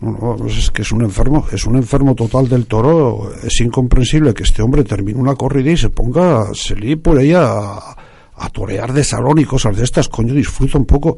No, 0.00 0.36
no, 0.36 0.46
es 0.46 0.70
que 0.72 0.82
es 0.82 0.90
un 0.90 1.02
enfermo, 1.02 1.46
es 1.52 1.64
un 1.66 1.76
enfermo 1.76 2.16
total 2.16 2.48
del 2.48 2.66
toro. 2.66 3.30
Es 3.42 3.60
incomprensible 3.60 4.34
que 4.34 4.42
este 4.42 4.60
hombre 4.60 4.82
termine 4.82 5.20
una 5.20 5.36
corrida 5.36 5.70
y 5.70 5.76
se 5.76 5.88
ponga, 5.88 6.52
se 6.52 6.74
líe 6.74 6.96
por 6.96 7.20
ella 7.20 7.44
a, 7.44 7.96
a 8.36 8.48
torear 8.50 8.92
de 8.92 9.04
salón 9.04 9.38
y 9.38 9.44
cosas 9.44 9.76
de 9.76 9.84
estas. 9.84 10.08
Coño, 10.08 10.34
disfruta 10.34 10.78
un 10.78 10.84
poco. 10.84 11.16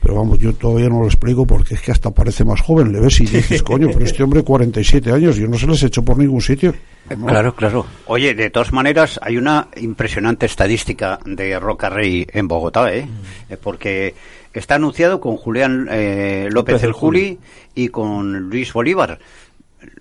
Pero 0.00 0.14
vamos, 0.14 0.38
yo 0.38 0.52
todavía 0.54 0.88
no 0.88 1.00
lo 1.00 1.06
explico 1.06 1.46
porque 1.46 1.74
es 1.74 1.80
que 1.80 1.90
hasta 1.90 2.10
parece 2.12 2.44
más 2.44 2.60
joven. 2.60 2.92
Le 2.92 3.00
ves 3.00 3.20
y 3.20 3.26
dices, 3.26 3.62
coño, 3.62 3.88
pero 3.92 4.04
este 4.04 4.22
hombre 4.22 4.42
47 4.42 5.10
años, 5.12 5.36
yo 5.36 5.48
no 5.48 5.58
se 5.58 5.66
les 5.66 5.82
hecho 5.82 6.04
por 6.04 6.16
ningún 6.16 6.40
sitio. 6.40 6.74
No. 7.16 7.26
Claro, 7.26 7.54
claro. 7.54 7.86
Oye, 8.06 8.34
de 8.34 8.50
todas 8.50 8.72
maneras, 8.72 9.18
hay 9.22 9.38
una 9.38 9.68
impresionante 9.76 10.46
estadística 10.46 11.18
de 11.24 11.58
Roca 11.58 11.88
Rey 11.88 12.26
en 12.32 12.46
Bogotá, 12.46 12.92
¿eh? 12.94 13.08
Eh, 13.48 13.56
Porque 13.56 14.14
está 14.52 14.76
anunciado 14.76 15.20
con 15.20 15.36
Julián 15.36 15.88
eh, 15.90 16.48
López 16.50 16.74
López 16.74 16.82
el 16.82 16.88
el 16.88 16.92
Juli 16.92 17.38
y 17.74 17.88
con 17.88 18.50
Luis 18.50 18.72
Bolívar. 18.72 19.18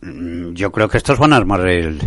Mm, 0.01 0.53
Yo 0.53 0.71
creo 0.71 0.89
que 0.89 0.97
estos 0.97 1.17
van 1.17 1.33
a 1.33 1.37
armar 1.37 1.67
el... 1.67 1.99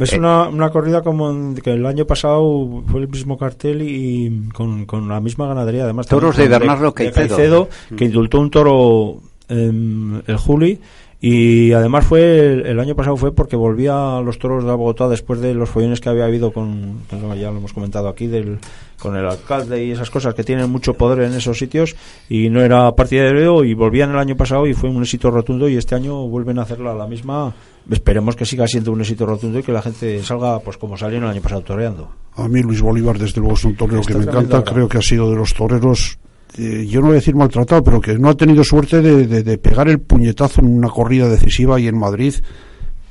Ves 0.00 0.12
Eh. 0.14 0.18
una, 0.18 0.48
una 0.48 0.70
corrida 0.70 1.02
como 1.02 1.30
en- 1.30 1.54
que 1.56 1.72
el 1.74 1.84
año 1.86 2.06
pasado 2.06 2.82
fue 2.86 3.00
el 3.02 3.08
mismo 3.08 3.36
cartel 3.38 3.82
y 3.82 4.48
con, 4.52 4.86
con 4.86 5.08
la 5.08 5.20
misma 5.20 5.46
ganadería, 5.46 5.84
además. 5.84 6.06
Toros 6.06 6.36
de 6.36 6.48
Bernardo 6.48 6.92
Caicedo. 6.94 7.28
Caicedo, 7.36 7.68
que 7.96 8.06
indultó 8.06 8.40
un 8.40 8.50
toro 8.50 9.20
em, 9.48 10.22
el 10.26 10.36
Juli 10.36 10.78
y 11.22 11.72
además 11.72 12.06
fue 12.06 12.46
el, 12.46 12.66
el 12.66 12.80
año 12.80 12.96
pasado 12.96 13.16
fue 13.16 13.34
porque 13.34 13.54
volvía 13.54 14.16
a 14.16 14.22
los 14.22 14.38
toros 14.38 14.64
de 14.64 14.72
Bogotá 14.72 15.06
después 15.06 15.40
de 15.40 15.52
los 15.52 15.68
follones 15.68 16.00
que 16.00 16.08
había 16.08 16.24
habido 16.24 16.50
con 16.50 17.00
ya 17.10 17.50
lo 17.50 17.58
hemos 17.58 17.74
comentado 17.74 18.08
aquí 18.08 18.26
del 18.26 18.58
con 18.98 19.16
el 19.16 19.26
alcalde 19.26 19.84
y 19.84 19.90
esas 19.90 20.10
cosas 20.10 20.34
que 20.34 20.44
tienen 20.44 20.70
mucho 20.70 20.94
poder 20.94 21.24
en 21.26 21.34
esos 21.34 21.58
sitios 21.58 21.94
y 22.28 22.48
no 22.48 22.62
era 22.62 22.90
partidario 22.92 23.64
y 23.64 23.74
volvían 23.74 24.10
el 24.10 24.18
año 24.18 24.36
pasado 24.36 24.66
y 24.66 24.72
fue 24.72 24.88
un 24.88 25.02
éxito 25.02 25.30
rotundo 25.30 25.68
y 25.68 25.76
este 25.76 25.94
año 25.94 26.26
vuelven 26.26 26.58
a 26.58 26.62
hacerla 26.62 26.94
la 26.94 27.06
misma 27.06 27.52
esperemos 27.90 28.34
que 28.36 28.46
siga 28.46 28.66
siendo 28.66 28.92
un 28.92 29.00
éxito 29.00 29.26
rotundo 29.26 29.58
y 29.58 29.62
que 29.62 29.72
la 29.72 29.82
gente 29.82 30.22
salga 30.22 30.58
pues 30.60 30.78
como 30.78 30.96
salieron 30.96 31.24
el 31.24 31.32
año 31.32 31.42
pasado 31.42 31.62
toreando 31.62 32.08
A 32.36 32.48
mí 32.48 32.62
Luis 32.62 32.80
Bolívar, 32.80 33.18
desde 33.18 33.40
luego, 33.40 33.54
es 33.54 33.64
un 33.64 33.76
torero 33.76 34.00
Está 34.00 34.12
que 34.12 34.18
me 34.18 34.24
encanta. 34.24 34.58
ahora. 34.58 34.72
Creo 34.72 34.88
que 34.88 34.98
ha 34.98 35.02
sido 35.02 35.28
de 35.30 35.36
los 35.36 35.52
toreros, 35.52 36.18
eh, 36.58 36.86
yo 36.88 37.00
no 37.00 37.06
voy 37.06 37.12
a 37.14 37.20
decir 37.20 37.34
maltratado, 37.34 37.82
pero 37.82 38.00
que 38.00 38.18
no 38.18 38.28
ha 38.28 38.34
tenido 38.36 38.64
suerte 38.64 39.00
de, 39.00 39.26
de- 39.26 39.42
de 39.42 39.58
pegar 39.58 39.88
el 39.88 40.00
puñetazo 40.00 40.60
en 40.60 40.68
una 40.68 40.88
corrida 40.88 41.28
decisiva 41.28 41.78
y 41.80 41.86
en 41.88 41.98
Madrid. 41.98 42.34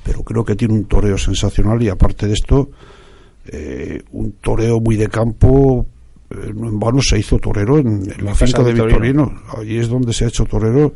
Pero 0.03 0.23
creo 0.23 0.43
que 0.43 0.55
tiene 0.55 0.73
un 0.73 0.85
toreo 0.85 1.17
sensacional 1.17 1.81
y 1.83 1.89
aparte 1.89 2.27
de 2.27 2.33
esto, 2.33 2.69
eh, 3.47 4.01
un 4.11 4.33
toreo 4.41 4.79
muy 4.79 4.95
de 4.95 5.07
campo. 5.07 5.85
eh, 6.31 6.35
en 6.49 6.79
vano 6.79 7.01
se 7.01 7.19
hizo 7.19 7.37
torero 7.39 7.77
en, 7.79 8.09
en 8.11 8.25
la 8.25 8.33
finca 8.35 8.63
de 8.63 8.73
Victorino. 8.73 9.25
Victorino. 9.25 9.41
Allí 9.57 9.77
es 9.77 9.87
donde 9.89 10.13
se 10.13 10.25
ha 10.25 10.27
hecho 10.27 10.45
torero. 10.45 10.93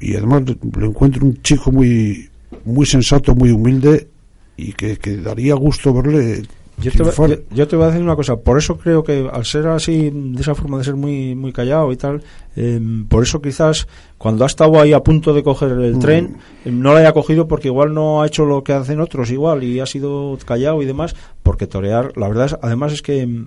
Y 0.00 0.16
además 0.16 0.42
le 0.78 0.86
encuentro 0.86 1.24
un 1.24 1.40
chico 1.42 1.70
muy, 1.70 2.28
muy 2.64 2.84
sensato, 2.86 3.34
muy 3.34 3.50
humilde 3.50 4.08
y 4.56 4.72
que, 4.72 4.96
que 4.98 5.16
daría 5.18 5.54
gusto 5.54 5.92
verle 5.94 6.42
Yo 6.78 6.90
te, 6.90 7.02
voy- 7.04 7.12
triunfar. 7.12 7.30
yo, 7.30 7.56
yo 7.56 7.68
te 7.68 7.76
voy 7.76 7.84
a 7.84 7.88
decir 7.88 8.02
una 8.02 8.16
cosa, 8.16 8.36
por 8.36 8.58
eso 8.58 8.76
creo 8.76 9.04
que 9.04 9.28
al 9.32 9.44
ser 9.44 9.66
así, 9.68 10.10
de 10.12 10.40
esa 10.40 10.54
forma 10.56 10.78
de 10.78 10.84
ser 10.84 10.96
muy 10.96 11.34
muy 11.36 11.52
callado 11.52 11.92
y 11.92 11.96
tal, 11.96 12.22
eh, 12.56 12.80
por 13.08 13.22
eso 13.22 13.40
quizás 13.40 13.86
cuando 14.18 14.42
ha 14.44 14.46
estado 14.48 14.80
ahí 14.80 14.92
a 14.92 15.00
punto 15.00 15.32
de 15.34 15.42
coger 15.44 15.70
el 15.72 15.96
Mm. 15.96 15.98
tren, 16.00 16.36
eh, 16.64 16.70
no 16.72 16.90
lo 16.92 16.98
haya 16.98 17.12
cogido 17.12 17.46
porque 17.46 17.68
igual 17.68 17.94
no 17.94 18.22
ha 18.22 18.26
hecho 18.26 18.44
lo 18.44 18.64
que 18.64 18.72
hacen 18.72 19.00
otros 19.00 19.30
igual 19.30 19.62
y 19.62 19.78
ha 19.80 19.86
sido 19.86 20.36
callado 20.44 20.82
y 20.82 20.86
demás, 20.86 21.14
porque 21.44 21.66
torear, 21.68 22.12
la 22.16 22.26
verdad 22.28 22.46
es, 22.46 22.56
además 22.60 22.92
es 22.92 23.02
que 23.02 23.24
mm, 23.24 23.46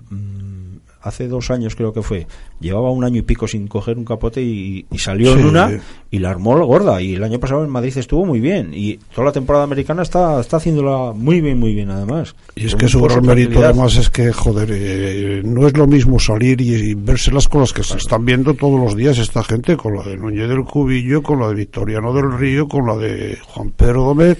hace 1.02 1.28
dos 1.28 1.50
años 1.50 1.76
creo 1.76 1.92
que 1.92 2.02
fue, 2.02 2.26
llevaba 2.60 2.90
un 2.90 3.04
año 3.04 3.18
y 3.18 3.22
pico 3.22 3.46
sin 3.46 3.68
coger 3.68 3.96
un 3.98 4.04
capote 4.04 4.42
y, 4.42 4.84
y 4.90 4.98
salió 4.98 5.32
Sí. 5.34 5.40
en 5.40 5.46
una 5.46 5.80
y 6.10 6.18
la 6.18 6.30
armó 6.30 6.58
gorda 6.66 7.00
y 7.02 7.14
el 7.14 7.22
año 7.24 7.38
pasado 7.38 7.62
en 7.64 7.70
Madrid 7.70 7.96
estuvo 7.96 8.24
muy 8.24 8.40
bien 8.40 8.70
y 8.74 8.96
toda 9.14 9.26
la 9.26 9.32
temporada 9.32 9.64
americana 9.64 10.02
está, 10.02 10.40
está 10.40 10.56
haciéndola 10.56 11.12
muy 11.14 11.40
bien, 11.40 11.58
muy 11.58 11.74
bien 11.74 11.90
además. 11.90 12.34
Y 12.56 12.66
es 12.66 12.72
Con 12.72 12.80
que 12.80 12.88
su 12.88 13.00
gran 13.02 13.24
mérito 13.24 13.60
además 13.60 13.96
es 13.96 14.10
que, 14.10 14.32
joder, 14.32 14.68
eh, 14.72 15.42
no 15.44 15.66
es 15.66 15.76
lo 15.76 15.86
mismo 15.86 16.18
salir 16.18 16.60
y, 16.60 16.74
y 16.74 16.94
verse 16.94 17.30
las 17.30 17.46
cosas 17.48 17.72
que 17.72 17.82
se 17.84 17.96
están 17.98 18.24
viendo 18.24 18.54
todos 18.54 18.80
los 18.80 18.96
días 18.96 19.18
esta 19.18 19.44
gente, 19.44 19.76
con 19.76 19.94
la 19.96 20.02
de 20.02 20.16
Núñez 20.16 20.48
del 20.48 20.64
Cubillo, 20.64 21.22
con 21.22 21.40
la 21.40 21.48
de 21.48 21.54
Victoriano 21.54 22.12
del 22.12 22.32
Río, 22.38 22.66
con 22.66 22.86
la 22.86 22.96
de 22.96 23.38
Juan 23.48 23.70
Pedro 23.70 24.02
Domecq, 24.04 24.38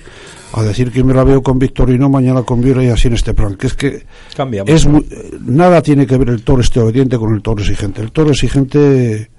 a 0.53 0.63
decir 0.63 0.91
que 0.91 1.05
me 1.05 1.13
la 1.15 1.25
veo 1.25 1.43
con 1.43 1.59
Victorino, 1.59 2.09
mañana 2.09 2.43
con 2.43 2.61
Viera 2.61 2.83
y 2.83 2.89
así 2.89 3.09
en 3.09 3.15
este 3.15 3.35
plan, 3.35 3.55
que 3.57 3.67
es 3.67 3.75
que 3.75 4.05
Cambia 4.37 4.65
es 4.67 4.87
muy- 4.87 5.07
nada 5.47 5.83
tiene 5.83 6.07
que 6.07 6.17
ver 6.17 6.31
el 6.31 6.43
toro 6.43 6.61
este 6.63 6.81
obediente 6.81 7.19
con 7.19 7.35
el 7.35 7.43
toro 7.43 7.61
exigente. 7.61 8.01
El 8.01 8.13
toro 8.13 8.31
exigente 8.31 9.31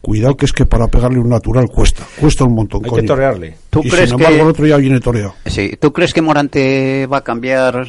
cuidado 0.00 0.36
que 0.36 0.44
es 0.46 0.52
que 0.52 0.66
para 0.66 0.86
pegarle 0.88 1.18
un 1.18 1.28
natural 1.28 1.68
cuesta, 1.68 2.04
cuesta 2.20 2.44
un 2.44 2.54
montón. 2.54 2.82
Hay 2.84 2.90
coño. 2.90 3.02
que 3.02 3.08
torearle. 3.08 3.56
¿Tú 3.70 3.80
y 3.84 3.88
crees 3.90 4.10
sin 4.10 4.18
embargo 4.18 4.36
que 4.36 4.42
el 4.42 4.48
otro 4.48 4.66
ya 4.66 4.76
viene 4.76 5.00
toreado. 5.00 5.34
sí, 5.46 5.76
tú 5.80 5.92
crees 5.92 6.12
que 6.12 6.22
Morante 6.22 7.06
va 7.06 7.18
a 7.18 7.24
cambiar 7.24 7.86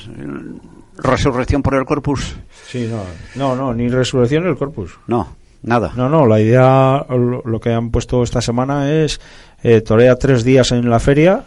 resurrección 0.97 1.61
por 1.61 1.75
el 1.75 1.85
corpus? 1.85 2.35
Sí, 2.67 2.89
no, 2.89 3.03
no, 3.35 3.55
no, 3.55 3.73
ni 3.73 3.87
resurrección 3.87 4.43
ni 4.43 4.49
el 4.49 4.57
corpus. 4.57 4.91
No, 5.07 5.35
nada. 5.63 5.93
No, 5.95 6.09
no, 6.09 6.25
la 6.25 6.39
idea, 6.39 7.05
lo, 7.09 7.41
lo 7.45 7.59
que 7.59 7.71
han 7.71 7.91
puesto 7.91 8.23
esta 8.23 8.41
semana 8.41 8.91
es 8.91 9.19
eh, 9.63 9.81
torea 9.81 10.15
tres 10.15 10.43
días 10.43 10.71
en 10.71 10.89
la 10.89 10.99
feria, 10.99 11.45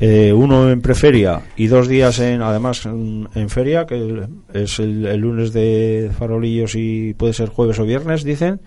eh, 0.00 0.32
uno 0.32 0.70
en 0.70 0.80
preferia 0.80 1.42
y 1.56 1.66
dos 1.66 1.86
días 1.88 2.18
en, 2.20 2.40
además 2.42 2.86
en, 2.86 3.28
feria, 3.50 3.86
que 3.86 4.22
es 4.54 4.78
el, 4.78 5.06
el 5.06 5.20
lunes 5.20 5.52
de 5.52 6.10
farolillos 6.18 6.74
y 6.74 7.14
puede 7.14 7.32
ser 7.34 7.48
jueves 7.50 7.78
o 7.78 7.84
viernes, 7.84 8.24
dicen. 8.24 8.60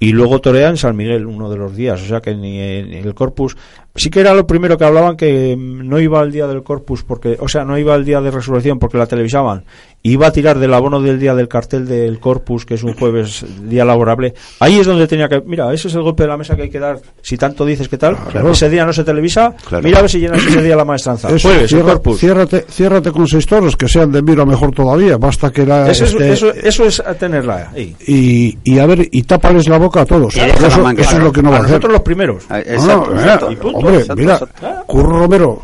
Y 0.00 0.12
luego 0.12 0.40
torea 0.40 0.68
en 0.70 0.76
San 0.76 0.96
Miguel 0.96 1.26
uno 1.26 1.48
de 1.50 1.56
los 1.56 1.76
días, 1.76 2.02
o 2.02 2.06
sea 2.06 2.20
que 2.20 2.34
ni, 2.34 2.58
en- 2.58 2.92
el 2.92 3.14
Corpus. 3.14 3.56
Sí 3.96 4.10
que 4.10 4.20
era 4.20 4.34
lo 4.34 4.46
primero 4.46 4.76
que 4.76 4.84
hablaban 4.84 5.16
que 5.16 5.56
mm, 5.56 5.88
no 5.88 6.00
iba 6.00 6.20
al 6.20 6.32
día 6.32 6.46
del 6.48 6.62
Corpus, 6.62 7.04
porque, 7.04 7.36
o 7.40 7.48
sea, 7.48 7.64
no 7.64 7.78
iba 7.78 7.94
al 7.94 8.04
día 8.04 8.20
de 8.20 8.30
resurrección 8.30 8.78
porque 8.78 8.98
la 8.98 9.06
televisaban. 9.06 9.64
Iba 10.06 10.26
a 10.26 10.32
tirar 10.32 10.58
del 10.58 10.74
abono 10.74 11.00
del 11.00 11.18
día 11.18 11.34
del 11.34 11.48
cartel 11.48 11.86
del 11.86 12.18
Corpus, 12.20 12.66
que 12.66 12.74
es 12.74 12.82
un 12.82 12.92
jueves, 12.94 13.44
día 13.62 13.84
laborable. 13.84 14.34
Ahí 14.60 14.78
es 14.80 14.86
donde 14.86 15.06
tenía 15.06 15.28
que. 15.28 15.40
Mira, 15.46 15.72
ese 15.72 15.88
es 15.88 15.94
el 15.94 16.02
golpe 16.02 16.24
de 16.24 16.28
la 16.28 16.36
mesa 16.36 16.56
que 16.56 16.62
hay 16.62 16.70
que 16.70 16.78
dar. 16.80 16.98
Si 17.22 17.36
tanto 17.38 17.64
dices 17.64 17.88
que 17.88 17.96
tal, 17.96 18.16
Claro. 18.30 18.50
ese 18.50 18.68
día 18.68 18.84
no 18.84 18.92
se 18.92 19.02
televisa. 19.04 19.54
Claro. 19.66 19.82
Mira 19.84 19.98
a 19.98 20.02
ver 20.02 20.10
si 20.10 20.18
llenas 20.20 20.44
ese 20.44 20.60
día 20.62 20.76
la 20.76 20.84
maestranza. 20.84 21.28
Eso, 21.30 21.48
Jueves, 21.48 21.72
el 21.72 21.82
Corpus. 21.82 22.18
ciérrate, 22.18 22.64
ciérrate 22.68 23.10
con 23.12 23.26
seis 23.28 23.46
toros, 23.46 23.76
que 23.76 23.88
sean 23.88 24.10
de 24.12 24.20
miro 24.22 24.44
mejor 24.44 24.72
todavía, 24.72 25.16
basta 25.16 25.50
que 25.50 25.64
la... 25.64 25.88
Eso, 25.90 26.04
es, 26.04 26.10
este- 26.12 26.32
eso, 26.32 26.52
eso 26.52 26.84
es 26.84 27.02
tenerla 27.18 27.70
ahí. 27.74 27.96
y, 28.06 28.58
y 28.64 28.78
a 28.78 28.86
ver, 28.86 29.08
y 29.10 29.22
tápales 29.22 29.68
la 29.68 29.78
boca 29.78 30.02
a 30.02 30.04
todos. 30.04 30.36
Eso, 30.36 30.90
es 30.90 31.18
lo 31.18 31.32
que 31.32 31.42
no 31.42 31.50
va 31.50 31.56
a 31.56 31.60
hacer. 31.60 31.70
nosotros 31.70 31.92
los 31.92 32.02
primeros. 32.02 32.44
Ah, 32.50 32.58
No, 32.58 32.72
Exacto, 32.74 33.10
no, 33.14 33.20
exacto. 33.20 33.52
Y 33.52 33.56
punto. 33.56 33.83
Hombre, 33.84 34.00
Exacto, 34.00 34.22
mira, 34.22 34.34
exacto. 34.34 34.84
Curro 34.86 35.18
Romero, 35.18 35.62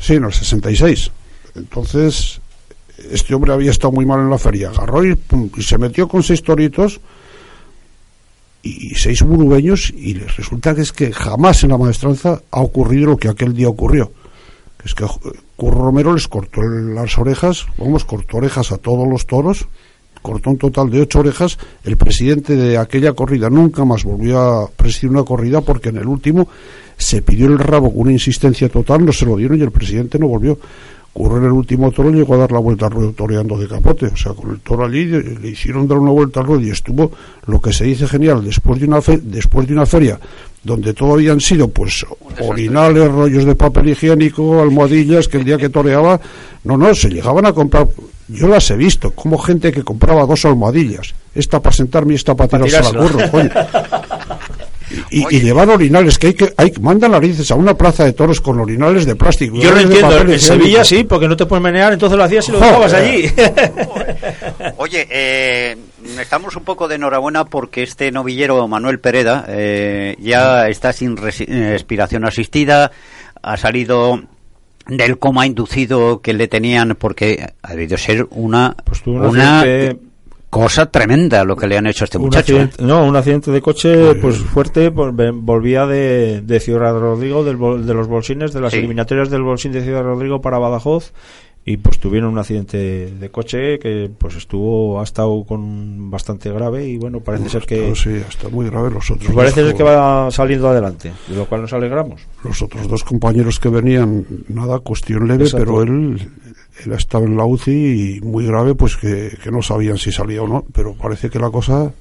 sí, 0.00 0.14
en 0.14 0.24
el 0.24 0.32
66. 0.32 1.10
Entonces, 1.54 2.40
este 3.10 3.34
hombre 3.34 3.52
había 3.52 3.70
estado 3.70 3.92
muy 3.92 4.06
mal 4.06 4.20
en 4.20 4.30
la 4.30 4.38
feria. 4.38 4.70
Agarró 4.70 5.04
y, 5.04 5.14
pum, 5.14 5.50
y 5.56 5.62
se 5.62 5.78
metió 5.78 6.08
con 6.08 6.22
seis 6.22 6.42
toritos 6.42 7.00
y 8.62 8.94
seis 8.94 9.22
burubeños 9.22 9.90
y 9.90 10.14
les 10.14 10.36
resulta 10.36 10.74
que 10.74 10.82
es 10.82 10.92
que 10.92 11.12
jamás 11.12 11.64
en 11.64 11.70
la 11.70 11.78
maestranza 11.78 12.42
ha 12.50 12.60
ocurrido 12.60 13.10
lo 13.10 13.16
que 13.16 13.28
aquel 13.28 13.54
día 13.54 13.68
ocurrió. 13.68 14.12
Que 14.78 14.88
es 14.88 14.94
que 14.94 15.04
eh, 15.04 15.08
Curro 15.56 15.86
Romero 15.86 16.14
les 16.14 16.28
cortó 16.28 16.62
las 16.62 17.18
orejas, 17.18 17.66
vamos, 17.76 18.04
cortó 18.04 18.38
orejas 18.38 18.72
a 18.72 18.78
todos 18.78 19.08
los 19.08 19.26
toros, 19.26 19.66
cortó 20.22 20.50
un 20.50 20.58
total 20.58 20.88
de 20.90 21.00
ocho 21.02 21.18
orejas. 21.20 21.58
El 21.84 21.96
presidente 21.96 22.56
de 22.56 22.78
aquella 22.78 23.12
corrida 23.12 23.50
nunca 23.50 23.84
más 23.84 24.04
volvió 24.04 24.40
a 24.40 24.68
presidir 24.70 25.10
una 25.10 25.24
corrida 25.24 25.60
porque 25.60 25.90
en 25.90 25.98
el 25.98 26.06
último 26.06 26.48
se 26.96 27.20
pidió 27.22 27.46
el 27.46 27.58
rabo 27.58 27.90
con 27.92 28.02
una 28.02 28.12
insistencia 28.12 28.68
total, 28.68 29.04
no 29.04 29.12
se 29.12 29.26
lo 29.26 29.36
dieron 29.36 29.58
y 29.58 29.62
el 29.62 29.72
presidente 29.72 30.18
no 30.18 30.28
volvió. 30.28 30.58
Curro 31.12 31.36
en 31.36 31.44
el 31.44 31.52
último 31.52 31.90
toro 31.92 32.10
llegó 32.10 32.34
a 32.34 32.38
dar 32.38 32.52
la 32.52 32.58
vuelta 32.58 32.86
al 32.86 32.92
ruedo 32.92 33.12
toreando 33.12 33.58
de 33.58 33.68
capote, 33.68 34.06
o 34.06 34.16
sea, 34.16 34.32
con 34.32 34.50
el 34.52 34.60
toro 34.60 34.86
allí 34.86 35.04
le 35.04 35.22
le 35.40 35.48
hicieron 35.48 35.86
dar 35.86 35.98
una 35.98 36.10
vuelta 36.10 36.40
al 36.40 36.46
ruedo 36.46 36.62
y 36.62 36.70
estuvo 36.70 37.12
lo 37.46 37.60
que 37.60 37.70
se 37.70 37.84
dice 37.84 38.06
genial 38.08 38.42
después 38.42 38.80
de 38.80 38.86
una 38.86 39.02
fe- 39.02 39.20
después 39.22 39.66
de 39.68 39.74
una 39.74 39.84
feria 39.84 40.18
donde 40.64 40.94
todo 40.94 41.12
habían 41.12 41.38
sido 41.38 41.68
pues 41.68 42.06
orinales, 42.40 43.10
rollos 43.12 43.44
de 43.44 43.54
papel 43.54 43.90
higiénico, 43.90 44.62
almohadillas 44.62 45.28
que 45.28 45.36
el 45.36 45.44
día 45.44 45.58
que 45.58 45.68
toreaba, 45.68 46.18
no, 46.64 46.78
no, 46.78 46.94
se 46.94 47.10
llegaban 47.10 47.44
a 47.44 47.52
comprar 47.52 47.86
yo 48.28 48.48
las 48.48 48.70
he 48.70 48.76
visto, 48.76 49.12
como 49.12 49.38
gente 49.38 49.72
que 49.72 49.82
compraba 49.82 50.24
dos 50.26 50.44
almohadillas, 50.44 51.14
esta 51.34 51.60
para 51.60 51.74
sentarme 51.74 52.12
y 52.14 52.16
esta 52.16 52.34
para 52.34 52.48
Pa' 52.48 52.60
tirarse 52.64 52.90
al 52.90 52.96
curro, 52.96 53.30
coño. 53.30 53.50
Y, 55.10 55.36
y 55.36 55.40
llevar 55.40 55.70
orinales, 55.70 56.18
que 56.18 56.26
hay 56.28 56.34
que, 56.34 56.52
hay, 56.54 56.70
mandan 56.80 57.12
narices 57.12 57.50
a 57.50 57.54
una 57.54 57.72
plaza 57.74 58.04
de 58.04 58.12
toros 58.12 58.42
con 58.42 58.60
orinales 58.60 59.06
de 59.06 59.16
plástico. 59.16 59.56
Yo 59.56 59.70
lo 59.70 59.80
entiendo, 59.80 60.18
en. 60.18 60.38
Sevilla 60.38 60.84
sí, 60.84 61.04
porque 61.04 61.28
no 61.28 61.34
te 61.34 61.46
puedes 61.46 61.62
menear, 61.62 61.94
entonces 61.94 62.18
lo 62.18 62.24
hacías 62.24 62.46
y 62.50 62.52
lo 62.52 62.60
dejabas 62.60 62.92
allí. 62.92 63.30
Oye, 64.76 65.06
eh, 65.10 65.76
estamos 66.20 66.56
un 66.56 66.64
poco 66.64 66.88
de 66.88 66.96
enhorabuena 66.96 67.46
porque 67.46 67.82
este 67.82 68.10
novillero 68.10 68.68
Manuel 68.68 69.00
Pereda 69.00 69.46
eh, 69.48 70.14
ya 70.20 70.68
está 70.68 70.92
sin 70.92 71.16
resi- 71.16 71.48
eh, 71.48 71.70
respiración 71.72 72.26
asistida, 72.26 72.90
ha 73.42 73.56
salido 73.56 74.20
del 74.88 75.18
coma 75.18 75.46
inducido 75.46 76.20
que 76.20 76.32
le 76.32 76.48
tenían 76.48 76.96
porque 76.98 77.46
ha 77.62 77.70
debido 77.72 77.96
ser 77.96 78.26
una, 78.30 78.74
Pues 78.84 79.02
una 79.06 79.60
accidente- 79.60 79.98
cosa 80.50 80.86
tremenda 80.86 81.44
lo 81.44 81.56
que 81.56 81.66
le 81.66 81.78
han 81.78 81.86
hecho 81.86 82.04
a 82.04 82.06
este 82.06 82.18
un 82.18 82.24
muchacho. 82.24 82.60
¿eh? 82.60 82.68
no, 82.80 83.06
un 83.06 83.16
accidente 83.16 83.50
de 83.50 83.62
coche 83.62 84.14
pues 84.16 84.36
fuerte, 84.36 84.90
pues, 84.90 85.10
volvía 85.32 85.86
de, 85.86 86.42
de 86.42 86.60
Ciudad 86.60 86.92
Rodrigo, 86.98 87.42
del 87.42 87.56
de 87.86 87.94
los 87.94 88.06
bolsines, 88.06 88.52
de 88.52 88.60
las 88.60 88.72
Sí. 88.72 88.78
eliminatorias 88.78 89.30
del 89.30 89.42
bolsín 89.42 89.72
de 89.72 89.82
Ciudad 89.82 90.02
Rodrigo 90.02 90.42
para 90.42 90.58
Badajoz 90.58 91.12
y 91.64 91.76
pues 91.76 91.98
tuvieron 92.00 92.32
un 92.32 92.38
accidente 92.38 93.12
de 93.12 93.30
coche 93.30 93.78
que 93.78 94.10
pues 94.18 94.34
estuvo, 94.34 95.00
ha 95.00 95.04
estado 95.04 95.44
con 95.44 96.10
bastante 96.10 96.50
grave 96.50 96.88
y 96.88 96.96
bueno, 96.98 97.20
parece 97.20 97.48
ser 97.48 97.66
que 97.66 97.94
sí, 97.94 98.10
está 98.28 98.48
muy 98.48 98.66
grave 98.66 98.90
los 98.90 99.08
otros. 99.10 99.26
pues 99.26 99.36
parece 99.36 99.60
dos 99.60 99.70
ser 99.70 99.76
que 99.76 99.82
va 99.84 100.30
saliendo 100.32 100.68
adelante, 100.68 101.12
de 101.28 101.36
lo 101.36 101.46
cual 101.46 101.62
nos 101.62 101.72
alegramos. 101.72 102.22
los 102.42 102.60
otros 102.62 102.88
dos 102.88 103.04
compañeros 103.04 103.60
que 103.60 103.68
venían, 103.68 104.26
nada, 104.48 104.80
cuestión 104.80 105.28
leve, 105.28 105.44
Exacto. 105.44 105.64
pero 105.64 105.82
él, 105.82 106.30
él 106.84 106.92
estaba 106.92 107.26
en 107.26 107.36
la 107.36 107.44
UCI 107.44 108.16
y 108.16 108.20
muy 108.22 108.44
grave, 108.44 108.74
pues 108.74 108.96
que, 108.96 109.36
que 109.42 109.52
no 109.52 109.62
sabían 109.62 109.98
si 109.98 110.10
salía 110.10 110.42
o 110.42 110.48
no, 110.48 110.64
pero 110.72 110.94
parece 110.94 111.30
que 111.30 111.38
la 111.38 111.50
cosa 111.50 111.92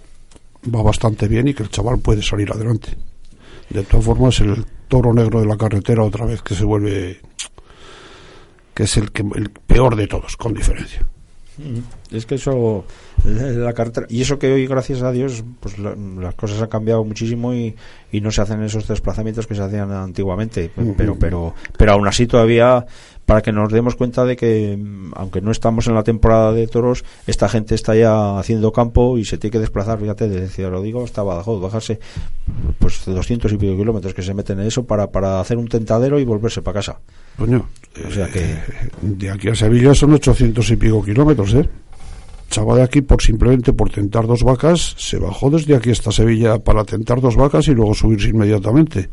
va 0.74 0.82
bastante 0.82 1.28
bien 1.28 1.48
y 1.48 1.54
que 1.54 1.64
el 1.64 1.70
chaval 1.70 2.00
puede 2.00 2.24
salir 2.24 2.52
adelante. 2.52 2.98
De 3.70 3.84
todas 3.84 4.06
formas, 4.06 4.40
el 4.42 4.66
toro 4.88 5.14
negro 5.14 5.40
de 5.40 5.46
la 5.46 5.56
carretera 5.56 6.04
otra 6.04 6.26
vez 6.26 6.42
que 6.42 6.56
se 6.56 6.66
vuelve, 6.66 7.20
es 8.84 8.98
el, 8.98 9.12
que, 9.12 9.24
el 9.36 9.50
peor 9.50 9.96
de 9.96 10.08
todos, 10.08 10.38
con 10.38 10.54
diferencia. 10.54 11.06
Es 12.12 12.26
que 12.26 12.36
eso, 12.36 12.84
eh, 13.26 13.54
la 13.58 13.74
carretera, 13.74 14.06
y 14.10 14.22
eso 14.22 14.38
que 14.38 14.52
hoy, 14.52 14.68
gracias 14.68 15.02
a 15.02 15.12
Dios, 15.12 15.44
pues 15.60 15.80
la- 15.80 15.96
las 15.96 16.36
cosas 16.36 16.62
han 16.62 16.68
cambiado 16.68 17.04
muchísimo 17.06 17.54
y, 17.54 17.76
y 18.12 18.20
no 18.22 18.32
se 18.32 18.42
hacen 18.42 18.62
esos 18.64 18.88
desplazamientos 18.88 19.48
que 19.48 19.56
se 19.56 19.62
hacían 19.64 19.92
antiguamente. 19.92 20.70
Pero, 20.98 21.16
pero, 21.18 21.54
pero 21.78 21.92
aún 21.94 22.08
así 22.08 22.28
todavía, 22.28 22.86
para 23.26 23.42
que 23.42 23.54
nos 23.54 23.72
demos 23.72 23.96
cuenta 23.96 24.26
de 24.26 24.36
que, 24.36 24.78
aunque 25.16 25.40
no 25.42 25.52
estamos 25.52 25.88
en 25.88 25.96
la 25.96 26.04
temporada 26.04 26.52
de 26.52 26.68
toros, 26.68 27.06
esta 27.28 27.48
gente 27.48 27.76
está 27.76 27.96
ya 27.96 28.38
haciendo 28.38 28.74
campo 28.74 29.18
y 29.18 29.24
se 29.24 29.38
tiene 29.38 29.52
que 29.54 29.60
desplazar, 29.60 29.98
fíjate, 30.00 30.28
de 30.28 30.50
Ciudad 30.50 30.72
Rodrigo 30.72 31.04
hasta 31.06 31.24
Badajoz, 31.24 31.62
bajarse 31.62 32.00
pues 32.80 33.06
200 33.06 33.54
y 33.54 33.58
pico 33.58 33.78
kilómetros 33.78 34.14
que 34.14 34.22
se 34.22 34.34
meten 34.34 34.60
en 34.60 34.68
eso 34.68 34.84
para, 34.86 35.12
para 35.12 35.40
hacer 35.40 35.58
un 35.58 35.68
tentadero 35.70 36.20
y 36.20 36.26
volverse 36.26 36.62
para 36.62 36.76
casa. 36.80 37.00
Coño, 37.38 37.70
O 38.08 38.12
sea 38.12 38.28
que- 38.28 38.40
eh, 38.52 38.58
de 39.02 39.30
aquí 39.30 39.48
a 39.50 39.56
Sevilla 39.56 39.94
son 39.96 40.14
800 40.14 40.70
y 40.72 40.76
pico 40.76 41.02
kilómetros, 41.04 41.54
¿eh? 41.54 41.70
Chaval 42.52 42.78
de 42.78 42.84
aquí, 42.84 43.02
por 43.02 43.22
simplemente 43.22 43.72
por 43.72 43.90
tentar 43.90 44.28
dos 44.28 44.44
vacas, 44.44 44.94
se 44.98 45.18
bajó 45.18 45.50
desde 45.50 45.74
aquí 45.74 45.90
hasta 45.90 46.12
Sevilla 46.12 46.60
para 46.60 46.84
tentar 46.84 47.22
dos 47.22 47.38
vacas 47.38 47.68
y 47.70 47.74
luego 47.74 47.94
subirse 47.94 48.30
inmediatamente. 48.30 49.10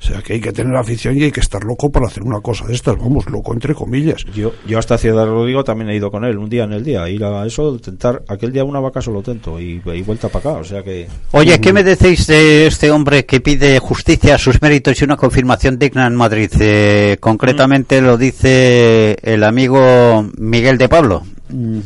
O 0.00 0.02
sea 0.04 0.22
que 0.22 0.34
hay 0.34 0.40
que 0.40 0.52
tener 0.52 0.76
afición 0.76 1.18
y 1.18 1.24
hay 1.24 1.32
que 1.32 1.40
estar 1.40 1.64
loco 1.64 1.90
para 1.90 2.06
hacer 2.06 2.22
una 2.22 2.40
cosa 2.40 2.66
de 2.66 2.74
estas, 2.74 2.96
vamos, 2.96 3.28
loco 3.28 3.52
entre 3.52 3.74
comillas. 3.74 4.24
Yo, 4.32 4.52
yo 4.66 4.78
hasta 4.78 4.96
Ciudad 4.96 5.26
Rodrigo 5.26 5.64
también 5.64 5.90
he 5.90 5.96
ido 5.96 6.10
con 6.10 6.24
él, 6.24 6.38
un 6.38 6.48
día 6.48 6.64
en 6.64 6.72
el 6.72 6.84
día, 6.84 7.08
ir 7.08 7.24
a 7.24 7.44
eso, 7.44 7.76
tentar, 7.78 8.22
aquel 8.28 8.52
día 8.52 8.62
una 8.62 8.78
vaca 8.78 9.00
solo 9.00 9.22
tento 9.22 9.58
y, 9.58 9.82
y 9.84 10.02
vuelta 10.02 10.28
para 10.28 10.50
acá, 10.50 10.60
o 10.60 10.64
sea 10.64 10.84
que... 10.84 11.08
Oye, 11.32 11.58
¿qué 11.60 11.72
me 11.72 11.82
decís 11.82 12.28
de 12.28 12.68
este 12.68 12.92
hombre 12.92 13.24
que 13.24 13.40
pide 13.40 13.78
justicia 13.80 14.36
a 14.36 14.38
sus 14.38 14.62
méritos 14.62 15.00
y 15.00 15.04
una 15.04 15.16
confirmación 15.16 15.78
digna 15.80 16.06
en 16.06 16.14
Madrid? 16.14 16.50
Eh, 16.60 17.16
concretamente 17.18 18.00
lo 18.00 18.16
dice 18.16 19.16
el 19.22 19.42
amigo 19.42 20.30
Miguel 20.36 20.78
de 20.78 20.88
Pablo. 20.88 21.22
Mm, 21.48 21.80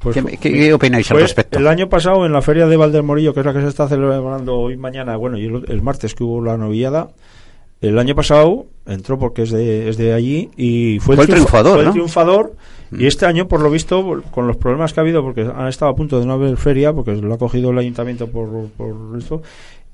Pues, 0.00 0.14
¿Qué, 0.16 0.36
qué- 0.38 0.52
qué 0.52 0.72
opináis 0.74 1.10
al 1.10 1.20
respecto? 1.20 1.58
El 1.58 1.66
año 1.66 1.88
pasado 1.88 2.24
en 2.24 2.32
la 2.32 2.40
feria 2.42 2.66
de 2.66 2.76
Valdemorillo, 2.76 3.34
que 3.34 3.40
es 3.40 3.46
la 3.46 3.52
que 3.52 3.60
se 3.60 3.68
está 3.68 3.88
celebrando 3.88 4.56
hoy 4.56 4.76
mañana, 4.76 5.16
bueno, 5.16 5.38
y 5.38 5.46
el, 5.46 5.64
el 5.68 5.82
martes 5.82 6.14
que 6.14 6.22
hubo 6.24 6.42
la 6.42 6.56
novillada, 6.56 7.08
el 7.80 7.98
año 7.98 8.14
pasado 8.14 8.66
entró 8.86 9.18
porque 9.18 9.42
es 9.42 9.50
de, 9.50 9.88
es 9.88 9.96
de 9.96 10.12
allí 10.12 10.50
y 10.56 10.98
fue, 11.00 11.14
Fue 11.16 11.24
el 11.24 11.30
triunfa- 11.30 11.34
triunfador, 11.34 11.72
fue 11.74 11.80
el 11.80 11.86
¿no? 11.86 11.92
triunfador 11.92 12.52
y 12.90 13.06
este 13.06 13.26
año, 13.26 13.48
por 13.48 13.60
lo 13.60 13.70
visto, 13.70 14.22
con 14.30 14.46
los 14.46 14.56
problemas 14.56 14.92
que 14.94 15.00
ha 15.00 15.02
habido, 15.02 15.22
porque 15.22 15.42
han 15.42 15.68
estado 15.68 15.90
a 15.90 15.94
punto 15.94 16.18
de 16.18 16.26
no 16.26 16.32
haber 16.34 16.56
feria, 16.56 16.92
porque 16.92 17.14
lo 17.14 17.34
ha 17.34 17.38
cogido 17.38 17.70
el 17.70 17.78
ayuntamiento 17.78 18.28
por, 18.28 18.48
por 18.76 18.94
esto, 19.18 19.42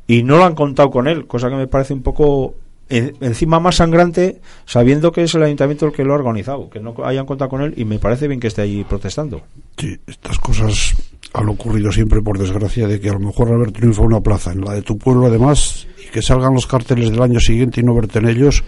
y 0.07 0.23
no 0.23 0.37
lo 0.37 0.45
han 0.45 0.55
contado 0.55 0.90
con 0.90 1.09
él, 1.09 1.27
cosa 1.27 1.49
que 1.51 1.57
me 1.57 1.67
parece 1.67 1.93
un 1.93 2.03
poco 2.03 2.55
encima 2.88 3.61
más 3.61 3.77
sangrante, 3.77 4.40
sabiendo 4.66 5.12
que 5.12 5.23
es 5.23 5.35
el 5.35 5.42
ayuntamiento 5.42 5.87
el 5.87 5.92
que 5.92 6.05
lo 6.05 6.12
ha 6.12 6.16
organizado, 6.16 6.68
que 6.68 6.81
no 6.81 6.94
hayan 7.05 7.27
contado 7.27 7.51
con 7.51 7.62
él, 7.62 7.75
y 7.77 7.85
me 7.85 7.99
parece 7.99 8.29
bien 8.29 8.40
que 8.40 8.49
esté 8.49 8.62
allí 8.62 8.85
protestando. 8.85 9.42
Sí, 9.77 9.97
estas 10.07 10.38
cosas 10.38 10.94
han 11.33 11.49
ocurrido 11.49 11.90
siempre 11.90 12.23
por 12.23 12.38
desgracia 12.38 12.87
de 12.87 13.01
que 13.01 13.11
a 13.11 13.14
lo 13.14 13.20
mejor 13.20 13.53
haber 13.53 13.73
triunfado 13.73 14.07
una 14.07 14.20
plaza 14.20 14.53
en 14.53 14.64
la 14.64 14.75
de 14.75 14.83
tu 14.83 14.97
pueblo 14.97 15.27
además 15.27 15.87
y 16.05 16.11
que 16.11 16.23
salgan 16.23 16.55
los 16.55 16.66
carteles 16.66 17.11
del 17.11 17.23
año 17.23 17.40
siguiente 17.40 17.81
y 17.81 17.85
no 17.85 17.94
verte 17.94 18.20
en 18.20 18.29
ellos 18.29 18.62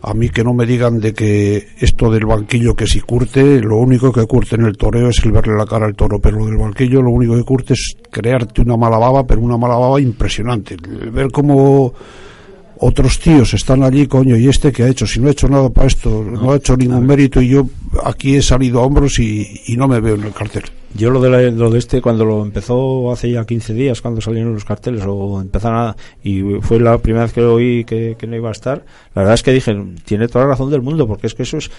A 0.00 0.14
mí 0.14 0.28
que 0.28 0.44
no 0.44 0.54
me 0.54 0.64
digan 0.64 1.00
de 1.00 1.12
que 1.12 1.68
esto 1.80 2.10
del 2.10 2.24
banquillo 2.24 2.74
que 2.74 2.86
si 2.86 3.00
curte, 3.00 3.60
lo 3.60 3.78
único 3.78 4.12
que 4.12 4.26
curte 4.26 4.54
en 4.54 4.64
el 4.64 4.76
toreo 4.76 5.08
es 5.08 5.24
el 5.24 5.32
verle 5.32 5.56
la 5.56 5.66
cara 5.66 5.86
al 5.86 5.96
toro, 5.96 6.20
pero 6.20 6.38
lo 6.38 6.46
del 6.46 6.56
banquillo 6.56 7.02
lo 7.02 7.10
único 7.10 7.36
que 7.36 7.42
curte 7.42 7.72
es 7.72 7.96
crearte 8.08 8.62
una 8.62 8.76
mala 8.76 8.98
baba, 8.98 9.26
pero 9.26 9.40
una 9.40 9.56
mala 9.56 9.74
baba 9.76 10.00
impresionante. 10.00 10.76
Ver 11.10 11.32
cómo 11.32 11.92
otros 12.80 13.18
tíos 13.20 13.54
están 13.54 13.82
allí, 13.82 14.06
coño, 14.06 14.36
y 14.36 14.48
este 14.48 14.72
que 14.72 14.84
ha 14.84 14.88
hecho, 14.88 15.06
si 15.06 15.20
no 15.20 15.28
ha 15.28 15.32
hecho 15.32 15.48
nada 15.48 15.68
para 15.70 15.86
esto, 15.86 16.24
no, 16.24 16.52
ha 16.52 16.56
hecho 16.56 16.76
ningún 16.76 17.06
mérito 17.06 17.40
y 17.42 17.48
yo 17.48 17.66
aquí 18.04 18.36
he 18.36 18.42
salido 18.42 18.80
a 18.80 18.82
hombros 18.86 19.18
y, 19.18 19.62
y 19.66 19.76
no 19.76 19.88
me 19.88 20.00
veo 20.00 20.14
en 20.14 20.24
el 20.24 20.32
cartel. 20.32 20.64
Yo 20.94 21.10
lo 21.10 21.20
de, 21.20 21.28
la- 21.28 21.42
lo 21.50 21.70
de 21.70 21.78
este, 21.78 22.00
cuando 22.00 22.24
lo 22.24 22.42
empezó 22.42 23.12
hace 23.12 23.30
ya 23.30 23.44
15 23.44 23.74
días, 23.74 24.00
cuando 24.00 24.20
salieron 24.22 24.54
los 24.54 24.64
carteles, 24.64 25.02
o 25.06 25.40
empezaron 25.40 25.78
a, 25.88 25.96
y 26.22 26.40
fue 26.62 26.80
la 26.80 26.96
primera 26.98 27.24
vez 27.24 27.32
que 27.34 27.42
lo 27.42 27.54
oí 27.54 27.84
que, 27.84 28.16
que 28.18 28.26
no 28.26 28.36
iba 28.36 28.48
a 28.48 28.52
estar, 28.52 28.84
la 29.14 29.22
verdad 29.22 29.34
es 29.34 29.42
que 29.42 29.52
dije, 29.52 29.76
tiene 30.06 30.28
toda 30.28 30.44
la 30.46 30.52
razón 30.52 30.70
del 30.70 30.80
mundo, 30.80 31.06
porque 31.06 31.26
es 31.26 31.34
que 31.34 31.42
eso 31.42 31.58
es, 31.58 31.70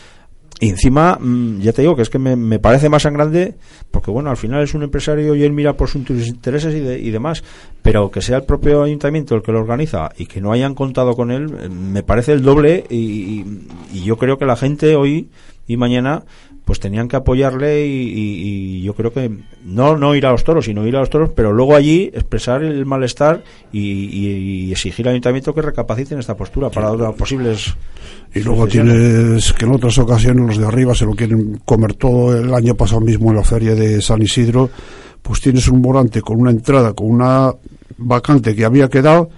y 0.62 0.70
encima, 0.70 1.18
mm, 1.20 1.60
ya 1.62 1.72
te 1.72 1.82
digo 1.84 1.96
que 1.96 2.02
es 2.02 2.10
que 2.10 2.20
me, 2.20 2.36
me 2.36 2.60
parece 2.60 2.90
más 2.90 3.04
sangrante, 3.04 3.56
porque 3.92 4.12
bueno, 4.12 4.30
al 4.30 4.38
final 4.38 4.62
es 4.62 4.74
un 4.74 4.84
empresario 4.84 5.34
y 5.36 5.44
él 5.44 5.54
mira 5.54 5.74
por 5.74 5.88
sus 5.90 6.08
intereses 6.10 6.76
y, 6.76 6.80
de- 6.80 7.00
y 7.00 7.10
demás, 7.12 7.44
pero 7.82 8.12
que 8.12 8.22
sea 8.22 8.38
el 8.38 8.44
propio 8.44 8.84
ayuntamiento 8.84 9.36
el 9.36 9.42
que 9.42 9.52
lo 9.54 9.60
organiza 9.60 10.10
y 10.18 10.26
que 10.26 10.42
no 10.42 10.52
hayan 10.52 10.76
contado 10.76 11.16
con 11.16 11.32
él, 11.32 11.50
eh, 11.62 11.70
me 11.70 12.04
parece 12.04 12.34
el 12.34 12.42
doble 12.42 12.84
y, 12.90 12.96
y- 12.98 13.46
y 13.94 14.04
yo 14.04 14.18
creo 14.18 14.38
que 14.38 14.46
la 14.46 14.56
gente 14.58 14.96
hoy 14.96 15.30
y 15.68 15.78
mañana 15.78 16.24
pues 16.70 16.80
tenían 16.80 17.08
que 17.08 17.16
apoyarle 17.16 17.84
y, 17.88 17.90
y- 18.10 18.78
y 18.78 18.82
yo 18.84 18.94
creo 18.94 19.12
que 19.12 19.32
no 19.66 19.98
no 19.98 20.14
ir 20.14 20.28
a 20.28 20.32
los 20.32 20.44
toros 20.44 20.66
sino 20.66 20.86
ir 20.86 20.96
a 20.96 21.00
los 21.00 21.10
toros 21.10 21.32
pero 21.36 21.52
luego 21.52 21.76
allí 21.76 22.12
expresar 22.14 22.62
el 22.64 22.86
malestar 22.86 23.44
y, 23.74 24.72
exigir 24.72 25.08
al 25.08 25.14
ayuntamiento 25.14 25.52
que 25.56 25.64
recapaciten 25.64 26.20
esta 26.20 26.38
postura 26.38 26.70
para 26.70 26.92
otras 26.92 27.16
posibles 27.16 27.76
Y 28.36 28.42
luego 28.42 28.68
tienes 28.68 29.52
que 29.54 29.66
en 29.66 29.72
otras 29.72 29.98
ocasiones 29.98 30.46
los 30.46 30.58
de 30.60 30.66
arriba 30.68 30.94
se 30.94 31.06
lo 31.06 31.14
quieren 31.16 31.60
comer 31.66 31.96
todo. 31.96 32.38
El 32.38 32.54
año 32.54 32.76
pasado 32.76 33.02
mismo 33.02 33.32
en 33.32 33.38
la 33.38 33.44
feria 33.44 33.74
de 33.74 34.00
San 34.04 34.22
Isidro, 34.22 34.70
pues 35.24 35.42
tienes 35.42 35.68
un 35.68 35.82
volante 35.82 36.22
con 36.22 36.40
una 36.40 36.52
entrada, 36.52 36.94
con 36.94 37.08
una 37.10 37.52
vacante 37.98 38.56
que 38.56 38.66
había 38.66 38.88
quedado. 38.88 39.30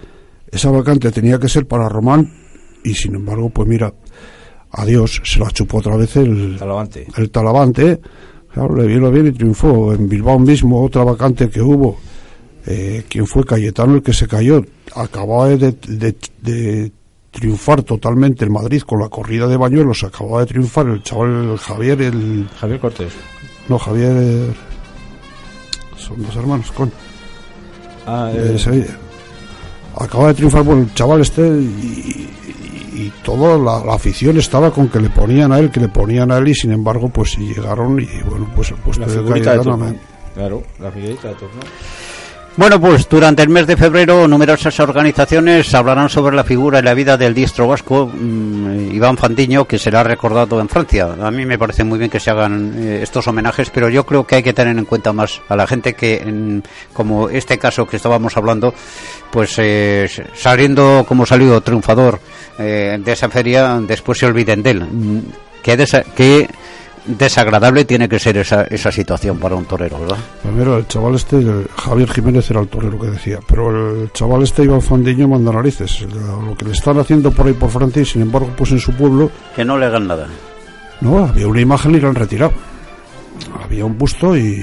Esa 0.52 0.70
vacante 0.72 1.10
tenía 1.12 1.40
que 1.40 1.48
ser 1.48 1.66
para 1.68 1.88
Román 1.88 2.30
y 2.84 2.94
sin 2.94 3.16
embargo, 3.16 3.50
pues 3.50 3.66
mira, 3.70 3.94
adiós, 4.72 5.22
se 5.24 5.40
la 5.40 5.50
chupó 5.52 5.78
otra 5.80 5.96
vez 5.98 6.16
el, 6.18 6.58
Talavante. 6.60 7.08
el 7.18 7.30
Talavante. 7.30 8.00
Claro, 8.54 8.76
le 8.76 8.86
vino 8.86 9.10
bien 9.12 9.28
y 9.28 9.32
triunfó. 9.32 9.94
En 9.94 10.10
Bilbao 10.10 10.38
mismo, 10.40 10.84
otra 10.84 11.04
vacante 11.04 11.50
que 11.50 11.62
hubo. 11.62 11.98
Eh, 12.66 13.04
quien 13.10 13.26
fue 13.26 13.44
Cayetano 13.46 13.96
el 13.96 14.04
que 14.04 14.14
se 14.14 14.28
cayó. 14.28 14.64
Acababa 14.96 15.48
de, 15.50 15.72
de- 15.88 16.16
de 16.42 16.92
triunfar 17.32 17.82
totalmente 17.84 18.44
el 18.44 18.52
Madrid 18.52 18.82
con 18.82 19.00
la 19.00 19.08
corrida 19.10 19.48
de 19.48 19.56
Bañuelos. 19.58 20.04
Acababa 20.04 20.42
de 20.42 20.48
triunfar 20.48 20.88
el 20.88 21.02
chaval 21.02 21.52
el 21.52 21.58
Javier, 21.58 22.02
el. 22.02 22.48
Javier 22.60 22.80
Cortés 22.80 23.14
No, 23.70 23.80
Javier. 23.80 24.12
eh, 24.18 24.54
son 25.98 26.22
dos 26.22 26.36
hermanos, 26.36 26.72
con. 26.72 26.92
ah, 28.06 28.32
eh, 28.36 28.58
Sevilla. 28.60 28.98
Acaba 29.98 30.28
de 30.30 30.34
triunfar 30.36 30.64
bueno, 30.64 30.82
el 30.84 30.94
chaval 30.94 31.22
este 31.22 31.42
y, 31.48 32.30
y, 32.94 33.12
toda 33.24 33.58
la, 33.58 33.86
la 33.86 33.96
afición 33.96 34.38
estaba 34.38 34.72
con 34.72 34.90
que 34.90 35.00
le 35.00 35.10
ponían 35.10 35.52
a 35.52 35.60
él, 35.60 35.72
que 35.72 35.80
le 35.80 35.90
ponían 35.90 36.32
a 36.32 36.38
él 36.38 36.48
y 36.48 36.56
sin 36.56 36.72
embargo 36.72 37.10
pues 37.10 37.38
llegaron 37.38 38.00
y 38.00 38.08
bueno 38.28 38.50
pues 38.56 38.72
el 38.72 38.78
puesto 38.78 39.06
la 39.06 39.12
de 39.12 39.60
turno. 39.60 39.96
Claro 40.34 40.64
la 40.80 40.92
figurita 40.92 41.30
de 41.30 41.36
turno 41.36 41.62
Bueno, 42.58 42.82
pues 42.82 43.08
durante 43.08 43.42
el 43.44 43.50
mes 43.50 43.66
de 43.66 43.78
febrero 43.78 44.28
numerosas 44.28 44.78
organizaciones 44.82 45.74
hablarán 45.74 46.10
sobre 46.10 46.36
la 46.36 46.44
figura 46.44 46.80
y 46.80 46.82
la 46.84 46.94
vida 46.94 47.16
del 47.16 47.34
diestro 47.34 47.66
vasco 47.68 48.08
mm, 48.14 48.92
Iván 48.92 49.16
Fandiño, 49.18 49.66
que 49.66 49.80
será 49.80 50.04
recordado 50.04 50.60
en 50.60 50.68
Francia. 50.68 51.16
A 51.22 51.32
mí 51.32 51.46
me 51.46 51.58
parece 51.58 51.86
muy 51.86 51.98
bien 51.98 52.12
que 52.12 52.20
se 52.20 52.30
hagan 52.30 52.74
eh, 52.78 53.00
estos 53.02 53.26
homenajes, 53.28 53.70
pero 53.70 53.88
yo 53.90 54.06
creo 54.06 54.28
que 54.28 54.36
hay 54.36 54.44
que 54.44 54.52
tener 54.54 54.78
en 54.78 54.84
cuenta 54.84 55.14
más 55.14 55.42
a 55.48 55.56
la 55.56 55.66
gente 55.66 55.94
que, 55.94 56.18
en- 56.18 56.62
como 56.92 57.30
este 57.30 57.58
caso 57.58 57.88
que 57.88 57.96
estábamos 57.96 58.36
hablando, 58.36 58.74
pues 59.32 59.56
eh, 59.58 60.10
saliendo 60.36 61.06
como 61.08 61.26
salió 61.26 61.62
triunfador 61.62 62.20
eh, 62.60 63.00
de 63.04 63.12
esa 63.14 63.30
feria, 63.30 63.80
después 63.82 64.18
se 64.20 64.26
olviden 64.26 64.62
de 64.62 64.72
él. 64.72 64.82
Mm, 64.84 65.20
Qué, 65.64 65.78
desa- 65.78 66.04
qué 66.16 66.50
desagradable 67.06 67.86
tiene 67.86 68.08
que 68.08 68.20
ser 68.20 68.38
esa, 68.38 68.64
esa 68.64 68.92
situación 68.92 69.38
para 69.40 69.56
un 69.56 69.66
torero, 69.66 70.00
¿verdad? 70.00 70.18
Primero, 70.44 70.78
el 70.78 70.88
chaval 70.88 71.16
este, 71.16 71.38
el 71.38 71.68
Javier 71.76 72.12
Jiménez 72.12 72.50
era 72.52 72.62
el 72.62 72.68
torero 72.68 73.00
que 73.00 73.08
decía, 73.08 73.40
pero 73.48 74.02
el 74.04 74.12
chaval 74.12 74.44
este 74.44 74.64
Iván 74.64 74.82
Fandiño 74.82 75.28
manda 75.28 75.52
narices. 75.52 76.02
Lo 76.02 76.56
que 76.56 76.66
le 76.66 76.72
están 76.72 77.00
haciendo 77.00 77.32
por 77.32 77.48
ahí 77.48 77.54
por 77.54 77.70
Francia 77.70 78.02
y 78.02 78.06
sin 78.06 78.22
embargo, 78.22 78.52
pues 78.56 78.72
en 78.72 78.80
su 78.80 78.94
pueblo, 78.94 79.32
Que 79.56 79.66
no 79.66 79.78
le 79.78 79.86
hagan 79.86 80.08
nada. 80.08 80.28
no, 81.02 81.26
había 81.26 81.48
una 81.48 81.62
imagen 81.62 81.96
y 81.96 82.00
la 82.00 82.10
han 82.10 82.16
retirado. 82.16 82.54
Había 83.64 83.86
un 83.86 83.98
busto 83.98 84.38
y, 84.38 84.62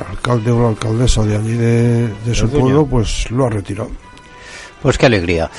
el 0.00 0.06
alcalde 0.08 0.50
o 0.50 0.62
la 0.62 0.68
alcaldesa 0.68 1.22
de 1.24 1.36
allí 1.36 1.52
de, 1.54 2.08
de 2.08 2.34
su 2.34 2.48
pueblo, 2.48 2.86
pues 2.86 3.30
lo 3.30 3.46
ha 3.46 3.50
retirado. 3.50 3.90
Pues 4.82 4.98
qué 4.98 5.06
alegría. 5.06 5.50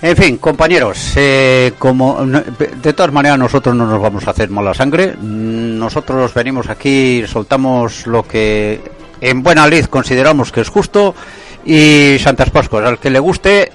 En 0.00 0.16
fin, 0.16 0.36
compañeros, 0.38 1.12
eh, 1.14 1.74
como 1.78 2.26
de 2.26 2.92
todas 2.92 3.12
maneras 3.12 3.38
nosotros 3.38 3.74
no 3.74 3.86
nos 3.86 4.02
vamos 4.02 4.26
a 4.26 4.32
hacer 4.32 4.50
mala 4.50 4.74
sangre. 4.74 5.14
Nosotros 5.20 6.34
venimos 6.34 6.68
aquí, 6.68 7.24
soltamos 7.28 8.06
lo 8.08 8.26
que 8.26 8.80
en 9.20 9.42
buena 9.44 9.68
lid 9.68 9.84
consideramos 9.84 10.50
que 10.50 10.62
es 10.62 10.68
justo 10.68 11.14
y 11.64 12.16
Santas 12.18 12.50
Pascuas, 12.50 12.84
al 12.84 12.98
que 12.98 13.10
le 13.10 13.20
guste, 13.20 13.70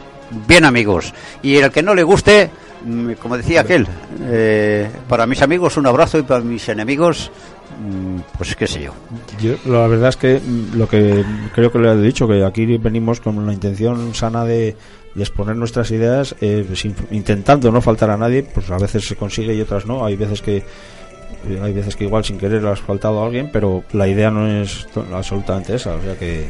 bien 0.45 0.65
amigos. 0.65 1.13
Y 1.41 1.55
el 1.55 1.71
que 1.71 1.81
no 1.81 1.95
le 1.95 2.03
guste, 2.03 2.49
mm, 2.83 3.13
como 3.13 3.37
decía 3.37 3.61
aquel, 3.61 3.87
eh, 4.23 4.89
para 5.07 5.25
mis 5.25 5.41
amigos 5.41 5.77
un 5.77 5.85
abrazo 5.85 6.17
y 6.19 6.23
para 6.23 6.41
mis 6.41 6.67
enemigos, 6.67 7.31
pues 8.37 8.55
qué 8.55 8.67
sé 8.67 8.81
yo. 8.81 8.93
Yo, 9.41 9.53
la 9.65 9.87
verdad 9.87 10.09
es 10.09 10.17
que 10.17 10.39
mm, 10.39 10.77
lo 10.77 10.87
que 10.87 11.23
creo 11.53 11.71
que 11.71 11.79
le 11.79 11.91
he 11.91 12.01
dicho, 12.01 12.27
que 12.27 12.43
aquí 12.43 12.65
venimos 12.77 13.19
con 13.19 13.45
la 13.45 13.53
intención 13.53 14.13
sana 14.15 14.43
de, 14.45 14.75
de 15.15 15.23
exponer 15.23 15.55
nuestras 15.55 15.91
ideas, 15.91 16.35
eh, 16.41 16.65
sin- 16.75 16.95
intentando 17.11 17.71
no 17.71 17.81
faltar 17.81 18.09
a 18.09 18.17
nadie, 18.17 18.43
pues 18.43 18.69
a 18.71 18.77
veces 18.77 19.05
se 19.05 19.15
consigue 19.15 19.53
y 19.53 19.61
otras 19.61 19.85
no. 19.85 20.05
Hay 20.05 20.15
veces 20.15 20.41
que 20.41 20.57
eh, 20.57 21.59
hay 21.61 21.73
veces 21.73 21.95
que 21.95 22.05
igual 22.05 22.23
sin 22.25 22.37
querer 22.37 22.65
has 22.65 22.79
faltado 22.79 23.21
a 23.21 23.25
alguien, 23.25 23.49
pero 23.51 23.83
la 23.93 24.07
idea 24.07 24.31
no 24.31 24.47
es 24.47 24.87
absolutamente 25.13 25.75
esa. 25.75 25.95
O 25.95 26.01
sea 26.01 26.15
que 26.17 26.49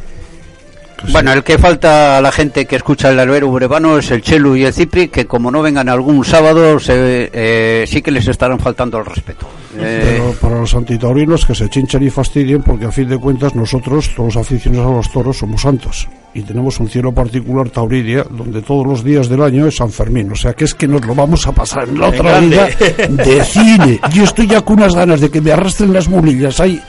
Bueno, 1.12 1.32
el 1.34 1.43
que 1.43 1.58
falta 1.58 2.17
a 2.17 2.21
la 2.21 2.32
gente 2.32 2.65
que 2.65 2.75
escucha 2.77 3.10
el 3.12 3.19
albero 3.19 3.47
urbano 3.49 3.97
es 3.99 4.10
el 4.12 4.21
Chelu 4.21 4.56
y 4.56 4.63
el 4.65 4.73
Cipri, 4.73 5.10
que 5.10 5.25
como 5.25 5.51
no 5.51 5.62
vengan 5.62 5.89
algún 5.89 6.23
sábado, 6.25 6.80
se, 6.80 7.30
eh, 7.34 7.86
sí 7.88 8.01
que 8.01 8.12
les 8.12 8.27
estarán 8.27 8.60
faltando 8.60 8.97
al 8.97 9.06
respeto. 9.06 9.47
Eh, 9.80 10.02
Pero 10.18 10.32
para 10.34 10.60
los 10.62 10.74
antitaurinos 10.76 11.46
que 11.46 11.54
se 11.56 11.70
chinchan 11.70 12.04
y 12.04 12.10
fastidien 12.10 12.62
porque 12.63 12.86
a 12.86 12.92
fin 12.92 13.08
de 13.10 13.18
cuentas 13.18 13.56
nosotros, 13.56 14.10
todos 14.16 14.36
los 14.36 14.46
aficionados 14.46 14.92
a 14.92 14.96
los 14.98 15.12
toros, 15.12 15.38
somos 15.38 15.62
santos. 15.62 16.08
Y 16.34 16.42
tenemos 16.42 16.80
un 16.80 16.90
cielo 16.90 17.12
particular 17.12 17.70
tauridia 17.70 18.24
donde 18.30 18.62
todos 18.62 18.86
los 18.86 19.04
días 19.04 19.28
del 19.30 19.42
año 19.42 19.68
es 19.68 19.78
San 19.78 19.92
Fermín. 19.92 20.32
O 20.32 20.36
sea 20.36 20.54
que 20.54 20.66
es 20.66 20.74
que 20.76 20.88
nos 20.88 21.06
lo 21.06 21.16
vamos 21.16 21.48
a 21.48 21.52
pasar 21.52 21.88
en 21.90 22.00
la 22.00 22.10
otra 22.10 22.40
vida 22.40 22.68
de 23.10 23.44
cine. 23.44 24.00
Yo 24.13 24.24
estoy 24.24 24.48
ya 24.48 24.62
con 24.62 24.78
unas 24.78 24.96
ganas 24.96 25.22
de 25.22 25.30
que 25.32 25.42
me 25.42 25.52
arrastren 25.52 25.94
las 25.94 26.08
mulillas 26.08 26.60
ahí 26.60 26.82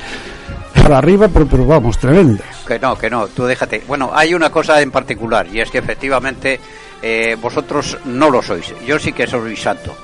para 0.75 0.99
arriba, 0.99 1.29
pero, 1.29 1.47
pero 1.47 1.67
vamos, 1.67 1.99
tremendas. 1.99 2.47
que 2.67 2.79
no, 2.79 2.97
que 2.97 3.11
no, 3.11 3.27
tú 3.29 3.45
déjate. 3.45 3.83
Bueno, 3.89 4.11
hay 4.15 4.35
una 4.35 4.51
cosa 4.51 4.81
en 4.81 4.91
particular, 4.91 5.47
y 5.53 5.61
es 5.61 5.71
que 5.71 5.79
efectivamente 5.79 6.61
eh, 7.03 7.37
vosotros 7.41 7.99
no 8.05 8.31
lo 8.31 8.43
sois. 8.43 8.75
Yo 8.87 8.99
sí 8.99 9.13
que 9.13 9.27
soy 9.27 9.57
santo. 9.57 9.95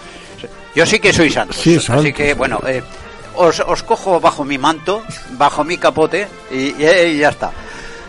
Yo 0.74 0.84
sí 0.86 0.98
que 0.98 1.12
soy 1.12 1.30
santo. 1.30 1.54
Sí, 1.54 1.76
Así 1.76 1.86
santo. 1.86 2.12
que, 2.14 2.34
bueno, 2.34 2.60
eh, 2.66 2.82
os, 3.36 3.60
os 3.60 3.82
cojo 3.82 4.20
bajo 4.20 4.44
mi 4.44 4.58
manto, 4.58 5.02
bajo 5.32 5.64
mi 5.64 5.78
capote, 5.78 6.26
y, 6.50 6.74
y- 6.82 6.86
y 7.06 7.18
ya 7.18 7.28
está. 7.30 7.50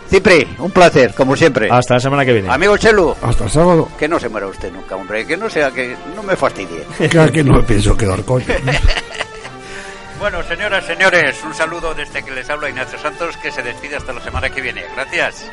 Cipri, 0.08 0.46
un 0.58 0.70
placer, 0.70 1.14
como 1.14 1.34
siempre. 1.36 1.68
hasta 1.70 1.94
la 1.94 2.00
semana 2.00 2.24
que 2.24 2.32
viene. 2.32 2.48
Amigo 2.48 2.76
Chelu, 2.76 3.14
Hasta 3.22 3.44
el 3.44 3.50
sábado. 3.50 3.88
que 3.98 4.06
no 4.06 4.20
se 4.20 4.28
muera 4.28 4.46
usted 4.46 4.72
nunca, 4.72 4.94
hombre, 4.94 5.26
que 5.26 5.36
no 5.36 5.50
sea 5.50 5.70
que 5.72 5.96
no 6.14 6.22
me 6.22 6.36
fastidie. 6.36 6.84
Que 7.10 7.18
aquí 7.18 7.42
no 7.42 7.54
me 7.54 7.62
pienso 7.64 7.96
quedar 7.96 8.22
coño. 8.24 8.46
Bueno, 10.18 10.42
señoras, 10.44 10.86
señores, 10.86 11.36
un 11.44 11.52
saludo 11.54 11.92
desde 11.92 12.22
que 12.24 12.30
les 12.30 12.48
habla 12.48 12.70
Ignacio 12.70 12.98
Santos, 12.98 13.36
que 13.36 13.52
se 13.52 13.62
despide 13.62 13.96
hasta 13.96 14.14
la 14.14 14.22
semana 14.24 14.48
que 14.48 14.62
viene. 14.62 14.82
Gracias. 14.94 15.44